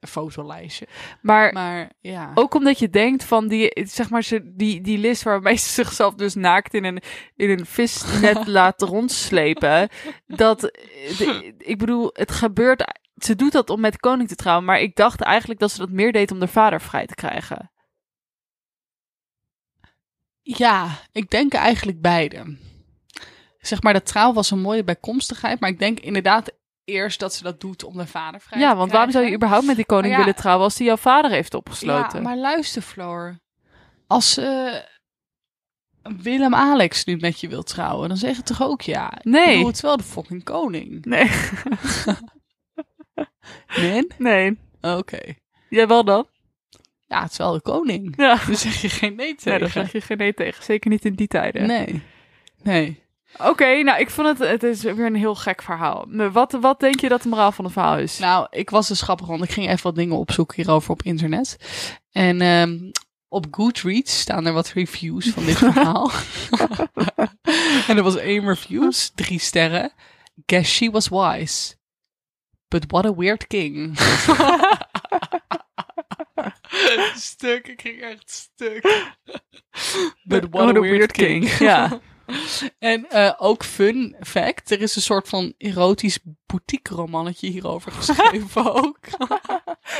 een 0.00 0.08
fotolijstje. 0.08 0.86
Maar 1.22 1.52
Maar 1.52 1.92
ja. 2.00 2.30
Ook 2.34 2.54
omdat 2.54 2.78
je 2.78 2.90
denkt 2.90 3.24
van 3.24 3.48
die, 3.48 3.72
zeg 3.84 4.10
maar, 4.10 4.22
ze, 4.22 4.52
die, 4.54 4.80
die 4.80 4.98
list 4.98 5.22
waarmee 5.22 5.56
ze 5.56 5.68
zichzelf 5.68 6.14
dus 6.14 6.34
naakt 6.34 6.74
in 6.74 6.84
een, 6.84 7.02
in 7.36 7.50
een 7.50 7.66
visnet 7.66 8.46
laat 8.56 8.82
rondslepen. 8.82 9.88
Dat, 10.26 10.60
de- 10.60 11.54
ik 11.58 11.78
bedoel, 11.78 12.10
het 12.12 12.30
gebeurt, 12.30 12.84
ze 13.16 13.36
doet 13.36 13.52
dat 13.52 13.70
om 13.70 13.80
met 13.80 13.92
de 13.92 13.98
koning 13.98 14.28
te 14.28 14.34
trouwen. 14.34 14.64
Maar 14.64 14.80
ik 14.80 14.96
dacht 14.96 15.20
eigenlijk 15.20 15.60
dat 15.60 15.70
ze 15.70 15.78
dat 15.78 15.90
meer 15.90 16.12
deed 16.12 16.30
om 16.30 16.38
haar 16.38 16.48
vader 16.48 16.80
vrij 16.80 17.06
te 17.06 17.14
krijgen. 17.14 17.70
Ja, 20.58 20.88
ik 21.12 21.30
denk 21.30 21.52
eigenlijk 21.52 22.00
beide. 22.00 22.56
Zeg 23.58 23.82
maar, 23.82 23.92
de 23.92 24.02
trouw 24.02 24.32
was 24.32 24.50
een 24.50 24.60
mooie 24.60 24.84
bijkomstigheid. 24.84 25.60
Maar 25.60 25.70
ik 25.70 25.78
denk 25.78 26.00
inderdaad 26.00 26.50
eerst 26.84 27.20
dat 27.20 27.34
ze 27.34 27.42
dat 27.42 27.60
doet 27.60 27.84
om 27.84 27.96
de 27.96 28.06
vader 28.06 28.40
vrij 28.40 28.60
Ja, 28.60 28.70
te 28.70 28.76
want 28.76 28.92
waarom 28.92 29.10
zou 29.10 29.24
je 29.24 29.34
überhaupt 29.34 29.66
met 29.66 29.76
die 29.76 29.86
koning 29.86 30.12
ja, 30.12 30.18
willen 30.18 30.34
trouwen 30.34 30.64
als 30.64 30.76
die 30.76 30.86
jouw 30.86 30.96
vader 30.96 31.30
heeft 31.30 31.54
opgesloten? 31.54 32.18
Ja, 32.18 32.24
maar 32.24 32.36
luister, 32.36 32.82
Floor. 32.82 33.38
Als 34.06 34.36
eh, 34.36 34.74
Willem 36.02 36.54
Alex 36.54 37.04
nu 37.04 37.16
met 37.16 37.40
je 37.40 37.48
wil 37.48 37.62
trouwen, 37.62 38.08
dan 38.08 38.16
zeg 38.16 38.36
je 38.36 38.42
toch 38.42 38.62
ook 38.62 38.82
ja? 38.82 39.12
Nee. 39.22 39.42
Ik 39.42 39.50
bedoel, 39.50 39.66
het 39.66 39.80
wel 39.80 39.96
de 39.96 40.02
fucking 40.02 40.44
koning. 40.44 41.04
Nee, 41.04 41.30
Nee? 43.76 44.06
nee. 44.18 44.58
Oké. 44.80 45.20
Jij 45.68 45.86
wel 45.86 46.04
dan? 46.04 46.26
Ja, 47.12 47.22
het 47.22 47.30
is 47.30 47.36
wel 47.36 47.52
de 47.52 47.60
koning. 47.60 48.14
Ja. 48.16 48.38
Dan 48.46 48.56
zeg 48.56 48.80
je 48.80 48.88
geen 48.88 49.14
nee 49.14 49.34
tegen. 49.34 49.50
Nee, 49.50 49.58
daar 49.58 49.70
zeg 49.70 49.92
je 49.92 50.00
geen 50.00 50.16
nee 50.16 50.34
tegen. 50.34 50.64
Zeker 50.64 50.90
niet 50.90 51.04
in 51.04 51.14
die 51.14 51.26
tijden. 51.26 51.66
Nee. 51.66 52.02
Nee. 52.62 53.02
Oké, 53.38 53.82
nou, 53.82 54.00
ik 54.00 54.10
vond 54.10 54.38
het, 54.38 54.48
het 54.48 54.62
is 54.62 54.82
weer 54.82 55.06
een 55.06 55.14
heel 55.14 55.34
gek 55.34 55.62
verhaal. 55.62 56.04
Maar 56.08 56.32
Wat, 56.32 56.52
wat 56.52 56.80
denk 56.80 57.00
je 57.00 57.08
dat 57.08 57.22
de 57.22 57.28
moraal 57.28 57.52
van 57.52 57.64
het 57.64 57.72
verhaal 57.72 57.98
is? 57.98 58.18
Nou, 58.18 58.46
ik 58.50 58.70
was 58.70 58.88
dus 58.88 59.02
grappig, 59.02 59.26
want 59.26 59.42
ik 59.44 59.50
ging 59.50 59.68
even 59.68 59.82
wat 59.82 59.94
dingen 59.94 60.16
opzoeken 60.16 60.56
hierover 60.56 60.90
op 60.90 61.02
internet. 61.02 61.56
En 62.12 62.40
ehm, 62.40 62.78
op 63.28 63.46
Goodreads 63.50 64.20
staan 64.20 64.46
er 64.46 64.52
wat 64.52 64.68
reviews 64.68 65.28
van 65.28 65.44
dit 65.44 65.58
verhaal. 65.72 66.10
en 67.88 67.96
er 67.96 68.02
was 68.02 68.16
één 68.16 68.46
reviews, 68.46 69.12
drie 69.14 69.38
sterren. 69.38 69.92
Guess 70.46 70.74
she 70.74 70.90
was 70.90 71.08
wise. 71.08 71.74
But 72.68 72.84
what 72.88 73.04
a 73.04 73.14
weird 73.14 73.46
king. 73.46 73.98
stuk, 77.14 77.68
ik 77.68 77.80
ging 77.80 78.00
echt 78.00 78.30
stuk. 78.30 78.82
But 80.24 80.46
what, 80.50 80.76
a, 80.76 80.80
weird, 80.80 81.12
king. 81.12 81.50
Ja. 81.58 82.00
En 82.78 83.08
eh, 83.10 83.32
ook 83.38 83.64
fun 83.64 84.16
fact, 84.20 84.70
er 84.70 84.80
is 84.80 84.96
een 84.96 85.02
soort 85.02 85.28
van 85.28 85.54
erotisch 85.58 86.18
boutique 86.46 86.94
romannetje 86.94 87.48
hierover 87.48 87.92
geschreven 87.92 88.74
ook. 88.74 88.98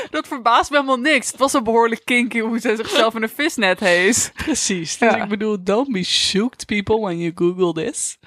Dat 0.09 0.27
verbaast 0.27 0.69
me 0.69 0.75
helemaal 0.75 0.99
niks. 0.99 1.27
Het 1.27 1.39
was 1.39 1.53
al 1.53 1.61
behoorlijk 1.61 2.01
kinky 2.05 2.39
hoe 2.39 2.59
ze 2.59 2.75
zichzelf 2.75 3.15
in 3.15 3.23
een 3.23 3.29
visnet 3.29 3.79
hees. 3.79 4.31
Precies. 4.33 4.97
Dus 4.97 5.09
Ja. 5.13 5.23
ik 5.23 5.29
bedoel, 5.29 5.63
don't 5.63 5.91
be 5.91 6.03
shooked 6.03 6.65
people 6.65 6.99
when 6.99 7.17
you 7.19 7.31
google 7.35 7.73
this. 7.83 8.17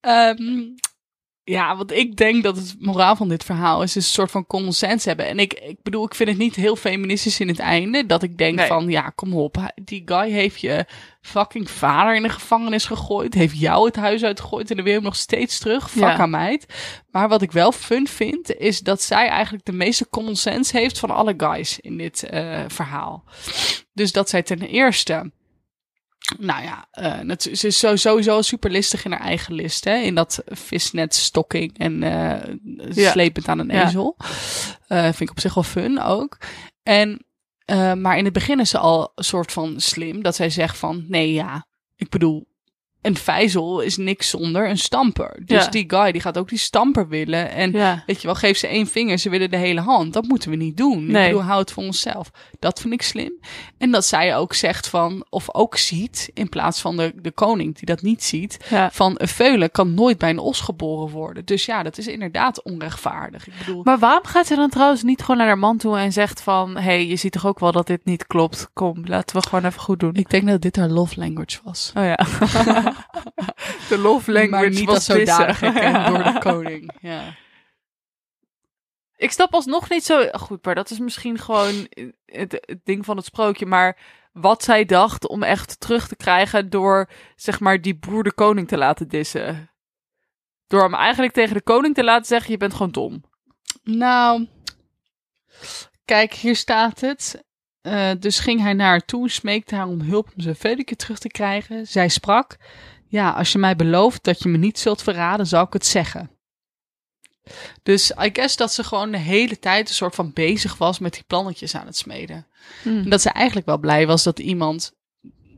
Ehm, 0.00 0.62
ja, 1.48 1.76
wat 1.76 1.90
ik 1.90 2.16
denk 2.16 2.42
dat 2.42 2.56
het 2.56 2.76
moraal 2.78 3.16
van 3.16 3.28
dit 3.28 3.44
verhaal 3.44 3.82
is, 3.82 3.96
is 3.96 4.06
een 4.06 4.12
soort 4.12 4.30
van 4.30 4.46
common 4.46 4.72
sense 4.72 5.08
hebben. 5.08 5.26
En 5.26 5.38
ik, 5.38 5.52
ik 5.52 5.76
bedoel, 5.82 6.04
ik 6.04 6.14
vind 6.14 6.28
het 6.28 6.38
niet 6.38 6.54
heel 6.54 6.76
feministisch 6.76 7.40
in 7.40 7.48
het 7.48 7.58
einde. 7.58 8.06
Dat 8.06 8.22
ik 8.22 8.38
denk 8.38 8.56
Nee. 8.56 8.66
van, 8.66 8.88
ja, 8.88 9.10
kom 9.14 9.34
op. 9.34 9.72
Die 9.74 10.02
guy 10.04 10.30
heeft 10.30 10.60
je 10.60 10.84
fucking 11.20 11.70
vader 11.70 12.14
in 12.14 12.22
de 12.22 12.28
gevangenis 12.28 12.84
gegooid. 12.84 13.34
Heeft 13.34 13.58
jou 13.58 13.86
het 13.86 13.96
huis 13.96 14.24
uitgegooid 14.24 14.70
en 14.70 14.76
dan 14.76 14.84
wil 14.84 14.92
je 14.94 14.98
hem 15.00 15.08
nog 15.08 15.16
steeds 15.16 15.58
terug. 15.58 15.90
Fuck 15.90 16.00
Ja. 16.02 16.16
aan 16.18 16.30
meid. 16.30 16.66
Maar 17.10 17.28
wat 17.28 17.42
ik 17.42 17.52
wel 17.52 17.72
fun 17.72 18.06
vind, 18.06 18.54
is 18.56 18.80
dat 18.80 19.02
zij 19.02 19.28
eigenlijk 19.28 19.64
de 19.64 19.72
meeste 19.72 20.08
common 20.08 20.36
sense 20.36 20.78
heeft 20.78 20.98
van 20.98 21.10
alle 21.10 21.34
guys 21.36 21.80
in 21.80 21.96
dit 21.96 22.22
eh, 22.22 22.60
verhaal. 22.68 23.24
Dus 23.92 24.12
dat 24.12 24.28
zij 24.28 24.42
ten 24.42 24.60
eerste 24.60 25.30
nou 26.38 26.62
ja, 26.62 26.88
eh, 26.90 27.28
het, 27.28 27.42
ze 27.52 27.66
is 27.66 27.78
sowieso 28.00 28.42
super 28.42 28.70
listig 28.70 29.04
in 29.04 29.10
haar 29.12 29.20
eigen 29.20 29.54
list. 29.54 29.84
Hè? 29.84 29.96
In 29.96 30.14
dat 30.14 30.42
visnet 30.46 31.14
stokking 31.14 31.78
en 31.78 32.02
eh 32.02 32.54
Ja. 32.94 33.10
slepend 33.10 33.48
aan 33.48 33.58
een 33.58 33.68
Ja. 33.68 33.86
ezel. 33.86 34.16
Eh, 34.86 35.02
vind 35.02 35.20
ik 35.20 35.30
op 35.30 35.40
zich 35.40 35.54
wel 35.54 35.64
fun 35.64 36.02
ook. 36.02 36.38
En, 36.82 37.26
eh, 37.64 37.92
maar 37.92 38.18
in 38.18 38.24
het 38.24 38.32
begin 38.32 38.60
is 38.60 38.70
ze 38.70 38.78
al 38.78 39.12
een 39.14 39.24
soort 39.24 39.52
van 39.52 39.80
slim. 39.80 40.22
Dat 40.22 40.36
zij 40.36 40.50
zegt 40.50 40.78
van, 40.78 41.04
nee 41.08 41.32
ja, 41.32 41.66
ik 41.96 42.08
bedoel... 42.08 42.46
Een 43.02 43.16
vijzel 43.16 43.80
is 43.80 43.96
niks 43.96 44.28
zonder 44.30 44.68
een 44.68 44.78
stamper. 44.78 45.42
Dus 45.44 45.64
Ja. 45.64 45.70
die 45.70 45.84
guy 45.86 46.12
die 46.12 46.20
gaat 46.20 46.38
ook 46.38 46.48
die 46.48 46.58
stamper 46.58 47.08
willen. 47.08 47.50
En 47.50 47.72
Ja. 47.72 48.02
Weet 48.06 48.20
je 48.20 48.26
wel, 48.26 48.36
geef 48.36 48.56
ze 48.58 48.66
één 48.66 48.86
vinger, 48.86 49.18
ze 49.18 49.30
willen 49.30 49.50
de 49.50 49.56
hele 49.56 49.80
hand. 49.80 50.12
Dat 50.12 50.24
moeten 50.24 50.50
we 50.50 50.56
niet 50.56 50.76
doen. 50.76 51.06
Nee. 51.06 51.22
Ik 51.26 51.30
bedoel, 51.30 51.46
hou 51.46 51.60
het 51.60 51.72
voor 51.72 51.82
onszelf. 51.82 52.30
Dat 52.58 52.80
vind 52.80 52.92
ik 52.92 53.02
slim. 53.02 53.32
En 53.78 53.90
dat 53.90 54.04
zij 54.06 54.36
ook 54.36 54.54
zegt 54.54 54.88
van, 54.88 55.26
of 55.30 55.54
ook 55.54 55.76
ziet, 55.76 56.30
in 56.34 56.48
plaats 56.48 56.80
van 56.80 56.96
de, 56.96 57.12
de 57.22 57.30
koning 57.30 57.74
die 57.76 57.86
dat 57.86 58.02
niet 58.02 58.24
ziet, 58.24 58.66
Ja. 58.70 58.90
van 58.92 59.14
een 59.16 59.28
veulen 59.28 59.70
kan 59.70 59.94
nooit 59.94 60.18
bij 60.18 60.30
een 60.30 60.38
os 60.38 60.60
geboren 60.60 61.12
worden. 61.12 61.44
Dus 61.44 61.64
ja, 61.66 61.82
dat 61.82 61.98
is 61.98 62.06
inderdaad 62.06 62.62
onrechtvaardig. 62.62 63.46
Ik 63.46 63.52
bedoel, 63.58 63.80
Maar 63.84 63.98
waarom 63.98 64.24
gaat 64.24 64.46
ze 64.46 64.54
dan 64.54 64.70
trouwens 64.70 65.02
niet 65.02 65.20
gewoon 65.20 65.36
naar 65.36 65.46
haar 65.46 65.58
man 65.58 65.76
toe 65.76 65.98
en 65.98 66.12
zegt 66.12 66.40
van... 66.40 66.74
Hé, 66.76 66.80
hey, 66.82 67.06
je 67.06 67.16
ziet 67.16 67.32
toch 67.32 67.46
ook 67.46 67.58
wel 67.58 67.72
dat 67.72 67.86
dit 67.86 68.04
niet 68.04 68.26
klopt? 68.26 68.68
Kom, 68.72 69.02
laten 69.04 69.36
we 69.36 69.42
gewoon 69.48 69.64
even 69.64 69.80
goed 69.80 70.00
doen. 70.00 70.14
ik 70.14 70.30
denk 70.30 70.46
dat 70.46 70.60
dit 70.62 70.76
haar 70.76 70.88
love 70.88 71.18
language 71.20 71.58
was. 71.64 71.92
Oh 71.96 72.04
ja. 72.04 72.18
De 73.88 73.98
love 73.98 74.32
language 74.32 74.62
maar 74.62 74.70
niet 74.70 74.84
was 74.84 74.94
als 74.94 75.04
zodanig 75.04 75.58
door 76.08 76.22
de 76.22 76.38
koning. 76.50 76.92
Ja. 77.00 77.34
Ik 79.16 79.32
snap 79.32 79.54
alsnog 79.54 79.88
niet 79.88 80.04
zo... 80.04 80.28
Goed, 80.32 80.64
maar 80.64 80.74
dat 80.74 80.90
is 80.90 80.98
misschien 80.98 81.38
gewoon 81.38 81.88
het, 82.24 82.52
het 82.52 82.80
ding 82.84 83.04
van 83.04 83.16
het 83.16 83.26
sprookje. 83.26 83.66
Maar 83.66 83.98
wat 84.32 84.62
zij 84.62 84.84
dacht 84.84 85.28
om 85.28 85.42
echt 85.42 85.80
terug 85.80 86.08
te 86.08 86.16
krijgen 86.16 86.70
door, 86.70 87.08
zeg 87.36 87.60
maar, 87.60 87.80
die 87.80 87.98
boer 87.98 88.22
de 88.22 88.32
koning 88.32 88.68
te 88.68 88.76
laten 88.76 89.08
dissen. 89.08 89.70
Door 90.66 90.82
hem 90.82 90.94
eigenlijk 90.94 91.32
tegen 91.32 91.54
de 91.54 91.62
koning 91.62 91.94
te 91.94 92.04
laten 92.04 92.26
zeggen, 92.26 92.50
je 92.50 92.56
bent 92.56 92.72
gewoon 92.72 92.92
dom. 92.92 93.24
Nou, 93.82 94.48
kijk, 96.04 96.34
hier 96.34 96.56
staat 96.56 97.00
het. 97.00 97.44
Eh, 97.86 98.10
dus 98.18 98.38
ging 98.38 98.60
hij 98.60 98.72
naar 98.72 98.88
haar 98.88 99.04
toe, 99.04 99.30
smeekte 99.30 99.74
haar 99.74 99.86
om 99.86 100.00
hulp 100.00 100.30
om 100.36 100.40
zijn 100.40 100.56
veulenke 100.56 100.96
terug 100.96 101.18
te 101.18 101.28
krijgen. 101.28 101.86
Zij 101.86 102.08
sprak, 102.08 102.56
ja, 103.08 103.30
als 103.30 103.52
je 103.52 103.58
mij 103.58 103.76
belooft 103.76 104.24
dat 104.24 104.42
je 104.42 104.48
me 104.48 104.56
niet 104.56 104.78
zult 104.78 105.02
verraden, 105.02 105.46
zal 105.46 105.64
ik 105.64 105.72
het 105.72 105.86
zeggen. 105.86 106.30
Dus 107.82 108.10
I 108.10 108.30
guess 108.32 108.56
dat 108.56 108.72
ze 108.72 108.84
gewoon 108.84 109.10
de 109.10 109.18
hele 109.18 109.58
tijd 109.58 109.88
een 109.88 109.94
soort 109.94 110.14
van 110.14 110.32
bezig 110.32 110.76
was 110.76 110.98
met 110.98 111.12
die 111.12 111.22
plannetjes 111.26 111.74
aan 111.74 111.86
het 111.86 111.96
smeden. 111.96 112.46
Hm. 112.82 112.88
En 112.88 113.08
dat 113.08 113.22
ze 113.22 113.30
eigenlijk 113.30 113.66
wel 113.66 113.78
blij 113.78 114.06
was 114.06 114.22
dat 114.22 114.38
iemand, 114.38 114.92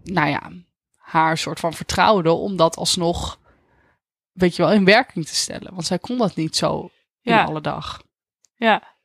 nou 0.04 0.28
ja, 0.28 0.52
haar 0.96 1.38
soort 1.38 1.60
van 1.60 1.74
vertrouwde 1.74 2.30
om 2.30 2.56
dat 2.56 2.76
alsnog, 2.76 3.38
weet 4.32 4.56
je 4.56 4.62
wel, 4.62 4.72
in 4.72 4.84
werking 4.84 5.26
te 5.26 5.34
stellen. 5.34 5.74
Want 5.74 5.86
zij 5.86 5.98
kon 5.98 6.18
dat 6.18 6.36
niet 6.36 6.56
zo 6.56 6.90
in 7.22 7.38
alle 7.38 7.60
dag. 7.60 8.02
Ja. 8.54 8.96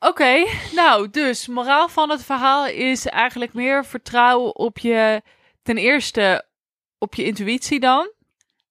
Oké, 0.00 0.46
nou, 0.74 1.10
dus 1.10 1.46
moraal 1.46 1.88
van 1.88 2.10
het 2.10 2.24
verhaal 2.24 2.66
is 2.66 3.06
eigenlijk 3.06 3.52
meer 3.52 3.84
vertrouwen 3.84 4.56
op 4.56 4.78
je, 4.78 5.22
ten 5.62 5.76
eerste 5.76 6.44
op 6.98 7.14
je 7.14 7.24
intuïtie 7.24 7.80
dan. 7.80 8.10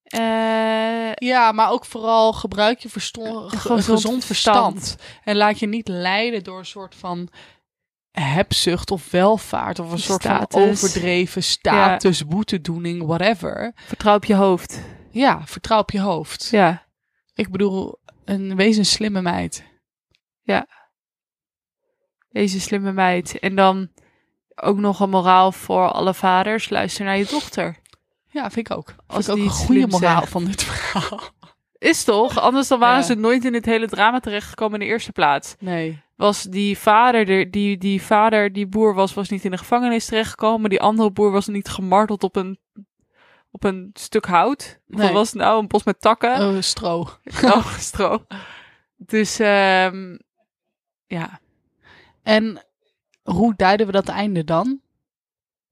Eh, 0.04 1.12
Ja, 1.14 1.52
maar 1.52 1.70
ook 1.72 1.86
vooral 1.86 2.34
gebruik 2.34 2.80
je 2.80 2.90
gezond 2.90 3.54
gezond, 3.56 4.26
verstand. 4.26 4.78
verstand. 4.80 4.96
En 5.24 5.36
laat 5.36 5.60
je 5.60 5.68
niet 5.68 5.88
leiden 5.88 6.44
door 6.44 6.60
een 6.60 6.66
soort 6.66 6.96
van 6.96 7.30
hebzucht 8.12 8.92
of 8.92 9.12
welvaart. 9.12 9.80
Of 9.80 9.92
een 9.92 10.00
soort 10.00 10.22
van 10.24 10.46
overdreven 10.50 11.44
status, 11.44 12.26
boetedoening, 12.26 13.06
whatever. 13.06 13.72
vertrouw 13.76 14.16
op 14.16 14.26
je 14.26 14.36
hoofd. 14.36 14.82
Ja, 15.12 15.42
vertrouw 15.46 15.80
op 15.80 15.92
je 15.92 16.00
hoofd. 16.00 16.48
Ja, 16.52 16.86
Ik 17.34 17.52
bedoel, 17.52 18.00
een, 18.26 18.56
wees 18.56 18.78
een 18.78 18.86
slimme 18.86 19.22
meid. 19.22 19.64
Deze 22.30 22.60
slimme 22.60 22.92
meid. 22.92 23.40
En 23.40 23.56
dan 23.56 23.90
ook 24.56 24.78
nog 24.78 25.00
een 25.00 25.10
moraal 25.10 25.52
voor 25.52 25.92
alle 25.92 26.14
vaders. 26.14 26.70
Luister 26.70 27.06
naar 27.06 27.18
je 27.18 27.26
dochter. 27.26 27.78
Ja, 28.28 28.50
vind 28.52 28.70
ik 28.70 28.78
ook. 28.78 28.94
Als 29.08 29.26
ik 29.28 29.32
ook 29.32 29.38
een 29.40 29.44
het 29.48 29.54
goede 29.54 29.88
moraal 29.88 30.20
zegt. 30.20 30.32
van 30.32 30.46
dit 30.46 30.64
verhaal. 30.64 31.20
Is 31.78 32.04
toch? 32.04 32.40
Anders 32.40 32.68
dan 32.68 32.80
waren 32.80 33.00
Ja. 33.00 33.06
ze 33.06 33.16
nooit 33.16 33.46
in 33.46 33.52
dit 33.52 33.66
hele 33.66 33.88
drama 33.88 34.20
terechtgekomen 34.20 34.80
in 34.80 34.86
de 34.88 34.92
eerste 34.92 35.12
plaats. 35.12 35.56
Nee. 35.60 36.02
was 36.16 36.44
die 36.44 36.78
vader, 36.78 37.30
er- 37.30 37.52
die, 37.52 37.78
die 37.78 38.02
vader, 38.02 38.54
die 38.54 38.68
boer 38.68 38.94
was, 38.94 39.14
was 39.14 39.30
niet 39.30 39.46
in 39.46 39.52
de 39.52 39.58
gevangenis 39.58 40.06
terechtgekomen. 40.06 40.70
Die 40.70 40.82
andere 40.82 41.12
boer 41.12 41.32
was 41.32 41.48
niet 41.48 41.70
gemarteld 41.70 42.24
op 42.24 42.36
een, 42.36 42.60
op 43.52 43.64
een 43.64 43.90
stuk 43.94 44.26
hout. 44.26 44.80
Of 44.90 44.98
Nee. 45.00 45.12
was 45.14 45.28
het 45.32 45.42
nou? 45.42 45.60
Een 45.60 45.68
bos 45.68 45.84
met 45.84 46.02
takken. 46.02 46.50
Oh, 46.50 46.62
stro. 46.62 47.08
Oh, 47.44 47.74
stro. 47.78 48.26
Dus, 48.98 49.40
ehm, 49.40 50.18
ja, 51.08 51.40
En 52.30 52.66
hoe 53.24 53.54
duiden 53.56 53.86
we 53.86 53.92
dat 53.92 54.08
einde 54.10 54.44
dan? 54.44 54.82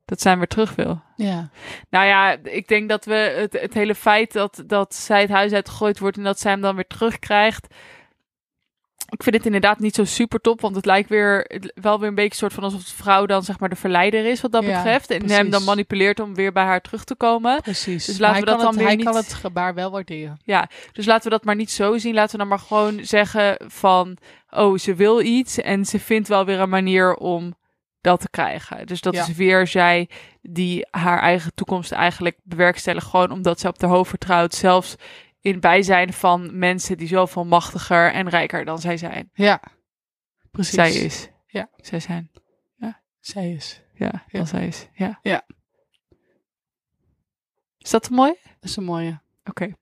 dat 0.07 0.21
zijn 0.21 0.37
weer 0.37 0.47
terug 0.47 0.75
wil. 0.75 1.01
Ja. 1.15 1.49
Nou 1.89 2.05
ja, 2.05 2.37
ik 2.43 2.67
denk 2.67 2.89
dat 2.89 3.05
we 3.05 3.13
het, 3.13 3.61
het 3.61 3.73
hele 3.73 3.95
feit 3.95 4.33
dat, 4.33 4.63
dat 4.65 4.95
zij 4.95 5.21
het 5.21 5.29
huis 5.29 5.51
uitgegooid 5.51 5.99
wordt 5.99 6.17
en 6.17 6.23
dat 6.23 6.39
zij 6.39 6.51
hem 6.51 6.61
dan 6.61 6.75
weer 6.75 6.87
terugkrijgt. 6.87 7.67
Ik 9.09 9.23
vind 9.23 9.35
het 9.35 9.45
inderdaad 9.45 9.79
niet 9.79 9.95
zo 9.95 10.03
super 10.03 10.41
top, 10.41 10.61
want 10.61 10.75
het 10.75 10.85
lijkt 10.85 11.09
weer 11.09 11.61
wel 11.73 11.99
weer 11.99 12.09
een 12.09 12.15
beetje 12.15 12.37
soort 12.37 12.53
van 12.53 12.63
alsof 12.63 12.83
de 12.83 12.95
vrouw 12.95 13.25
dan 13.25 13.43
zeg 13.43 13.59
maar 13.59 13.69
de 13.69 13.75
verleider 13.75 14.25
is 14.25 14.41
wat 14.41 14.51
dat 14.51 14.63
Ja, 14.63 14.75
betreft. 14.75 15.09
En 15.09 15.29
hem 15.29 15.49
dan 15.49 15.63
manipuleert 15.63 16.19
om 16.19 16.35
weer 16.35 16.51
bij 16.51 16.63
haar 16.63 16.81
terug 16.81 17.03
te 17.03 17.15
komen. 17.15 17.61
Precies. 17.61 18.05
Dus 18.05 18.17
Maar 18.19 18.29
laten 18.29 18.43
we 18.43 18.49
dat 18.49 18.59
dan 18.59 18.67
het, 18.67 18.77
weer 18.77 18.87
Hij 18.87 18.97
kan 18.97 19.15
het 19.15 19.33
gebaar 19.33 19.73
wel 19.73 19.91
waarderen. 19.91 20.39
Dus 20.91 21.05
laten 21.05 21.23
we 21.23 21.29
dat 21.29 21.43
maar 21.43 21.55
niet 21.55 21.71
zo 21.71 21.97
zien. 21.97 22.13
Laten 22.13 22.31
we 22.31 22.37
dan 22.37 22.47
maar 22.47 22.59
gewoon 22.59 22.99
zeggen 23.05 23.57
van, 23.67 24.17
oh, 24.49 24.77
ze 24.77 24.95
wil 24.95 25.21
iets 25.21 25.61
en 25.61 25.85
ze 25.85 25.99
vindt 25.99 26.27
wel 26.27 26.45
weer 26.45 26.59
een 26.59 26.69
manier 26.69 27.15
om 27.15 27.55
dat 28.01 28.19
te 28.19 28.29
krijgen. 28.29 28.85
Dus 28.87 29.01
dat 29.01 29.13
Ja. 29.13 29.21
is 29.21 29.35
weer 29.35 29.67
zij 29.67 30.09
die 30.41 30.87
haar 30.91 31.19
eigen 31.19 31.51
toekomst 31.55 31.91
eigenlijk 31.91 32.37
bewerkstelligt, 32.43 33.05
gewoon 33.05 33.31
omdat 33.31 33.59
ze 33.59 33.67
op 33.67 33.81
haar 33.81 33.89
hoofd 33.89 34.09
vertrouwt, 34.09 34.53
zelfs 34.53 34.95
in 35.41 35.59
bijzijn 35.59 36.13
van 36.13 36.57
mensen 36.57 36.97
die 36.97 37.07
zoveel 37.07 37.45
machtiger 37.45 38.11
en 38.13 38.29
rijker 38.29 38.65
dan 38.65 38.79
zij 38.79 38.97
zijn. 38.97 39.29
Ja. 39.33 39.61
Precies. 40.51 40.73
Zij 40.73 40.91
is. 40.93 41.29
Ja. 41.47 41.69
Zij 41.77 41.99
zijn. 41.99 42.31
Zij 43.19 43.51
is. 43.51 43.81
Ja, 43.93 44.11
Ja. 44.27 44.37
dan 44.37 44.47
zij 44.47 44.67
is. 44.67 44.87
Ja. 44.93 45.19
Ja. 45.21 45.45
Is 47.77 47.89
dat 47.89 48.09
mooi? 48.09 48.33
Dat 48.43 48.69
is 48.69 48.75
een 48.75 48.83
mooie. 48.83 49.21
Oké. 49.45 49.73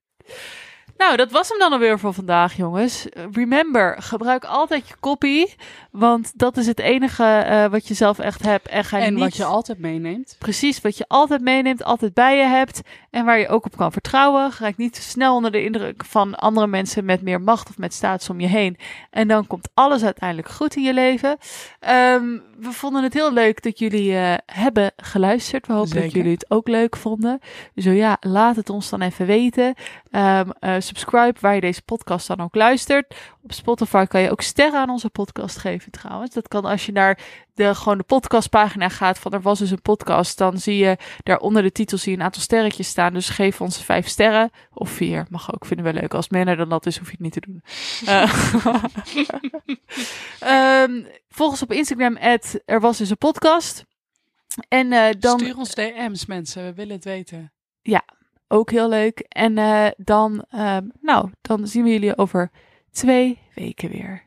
Nou, 0.97 1.17
dat 1.17 1.31
was 1.31 1.49
hem 1.49 1.59
dan 1.59 1.71
alweer 1.71 1.99
voor 1.99 2.13
vandaag, 2.13 2.55
jongens. 2.55 3.07
Remember, 3.31 3.95
gebruik 3.99 4.45
altijd 4.45 4.87
je 4.87 4.95
copy, 4.99 5.45
want 5.91 6.31
dat 6.35 6.57
is 6.57 6.67
het 6.67 6.79
enige 6.79 7.23
eh, 7.23 7.65
wat 7.65 7.87
je 7.87 7.93
zelf 7.93 8.19
echt 8.19 8.43
hebt. 8.43 8.67
En 8.67 8.83
ga 8.83 8.99
En 8.99 9.13
niet 9.13 9.23
wat 9.23 9.35
je 9.35 9.43
altijd 9.43 9.79
meeneemt. 9.79 10.35
precies 10.39 10.81
wat 10.81 10.97
je 10.97 11.05
altijd 11.07 11.41
meeneemt, 11.41 11.83
altijd 11.83 12.13
bij 12.13 12.37
je 12.37 12.43
hebt 12.43 12.81
en 13.09 13.25
waar 13.25 13.39
je 13.39 13.47
ook 13.47 13.65
op 13.65 13.77
kan 13.77 13.91
vertrouwen. 13.91 14.51
Raak 14.59 14.77
niet 14.77 14.93
te 14.93 15.01
snel 15.01 15.35
onder 15.35 15.51
de 15.51 15.63
indruk 15.63 16.05
van 16.05 16.35
andere 16.35 16.67
mensen 16.67 17.05
met 17.05 17.21
meer 17.21 17.41
macht 17.41 17.69
of 17.69 17.77
met 17.77 17.93
status 17.93 18.29
om 18.29 18.39
je 18.39 18.47
heen. 18.47 18.77
En 19.09 19.27
dan 19.27 19.47
komt 19.47 19.69
alles 19.73 20.03
uiteindelijk 20.03 20.49
goed 20.49 20.75
in 20.75 20.83
je 20.83 20.93
leven. 20.93 21.37
Ehm, 21.79 22.37
we 22.57 22.71
vonden 22.71 23.03
het 23.03 23.13
heel 23.13 23.33
leuk 23.33 23.63
dat 23.63 23.79
jullie 23.79 24.15
eh, 24.15 24.33
hebben 24.45 24.91
geluisterd. 24.97 25.67
We 25.67 25.73
hopen 25.73 26.01
dat 26.01 26.11
jullie 26.11 26.31
het 26.31 26.45
ook 26.49 26.67
leuk 26.67 26.95
vonden. 26.95 27.39
Zo 27.75 27.91
ja, 27.91 28.17
laat 28.19 28.55
het 28.55 28.69
ons 28.69 28.89
dan 28.89 29.01
even 29.01 29.25
weten. 29.25 29.73
Eh, 30.11 30.41
subscribe 30.79 31.39
waar 31.39 31.55
je 31.55 31.61
deze 31.61 31.81
podcast 31.81 32.27
dan 32.27 32.39
ook 32.39 32.55
luistert. 32.55 33.15
Op 33.43 33.53
Spotify 33.53 34.05
kan 34.05 34.21
je 34.21 34.31
ook 34.31 34.41
sterren 34.41 34.79
aan 34.79 34.89
onze 34.89 35.09
podcast 35.09 35.57
geven 35.57 35.91
trouwens. 35.91 36.33
Dat 36.33 36.47
kan 36.47 36.65
als 36.65 36.85
je 36.85 36.91
naar 36.91 37.19
de, 37.55 37.75
gewoon 37.75 37.97
de 37.97 38.03
podcastpagina 38.03 38.89
gaat 38.89 39.19
van 39.19 39.31
er 39.31 39.41
was 39.41 39.59
dus 39.59 39.71
een 39.71 39.81
podcast. 39.81 40.37
Dan 40.37 40.57
zie 40.57 40.77
je 40.77 40.97
daar 41.23 41.39
onder 41.39 41.61
de 41.61 41.71
titel 41.71 41.97
zie 41.97 42.11
je 42.11 42.17
een 42.17 42.23
aantal 42.23 42.41
sterretjes 42.41 42.87
staan. 42.87 43.13
Dus 43.13 43.29
geef 43.29 43.61
ons 43.61 43.83
vijf 43.83 44.07
sterren. 44.07 44.51
Of 44.73 44.89
vier, 44.89 45.25
mag 45.29 45.53
ook, 45.53 45.65
vinden 45.65 45.85
we 45.85 45.99
leuk. 45.99 46.13
Als 46.13 46.29
minder 46.29 46.57
dan 46.57 46.69
dat 46.69 46.85
is, 46.85 46.97
hoef 46.97 47.07
je 47.07 47.17
het 47.19 47.21
niet 47.21 47.33
te 47.33 47.41
doen. 47.41 47.61
Ehm, 50.39 51.03
volg 51.29 51.49
ons 51.49 51.61
op 51.61 51.71
Instagram, 51.71 52.17
er 52.65 52.79
was 52.79 52.97
dus 52.97 53.09
een 53.09 53.17
podcast. 53.17 53.85
En 54.67 54.91
eh, 54.91 55.13
dan 55.19 55.39
Stuur 55.39 55.57
ons 55.57 55.75
DM's, 55.75 56.25
mensen. 56.25 56.63
We 56.63 56.73
willen 56.73 56.95
het 56.95 57.03
weten. 57.05 57.53
ook 58.47 58.71
heel 58.71 58.89
leuk. 58.89 59.19
En 59.19 59.57
eh, 59.57 59.87
dan, 59.97 60.45
ehm, 60.49 60.87
nou, 61.01 61.29
dan 61.41 61.67
zien 61.67 61.83
we 61.83 61.89
jullie 61.89 62.17
over 62.17 62.51
twee 62.91 63.39
weken 63.55 63.89
weer. 63.89 64.23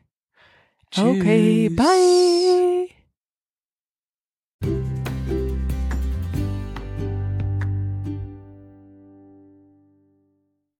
Oké, 0.97 1.69
bye. 1.75 2.97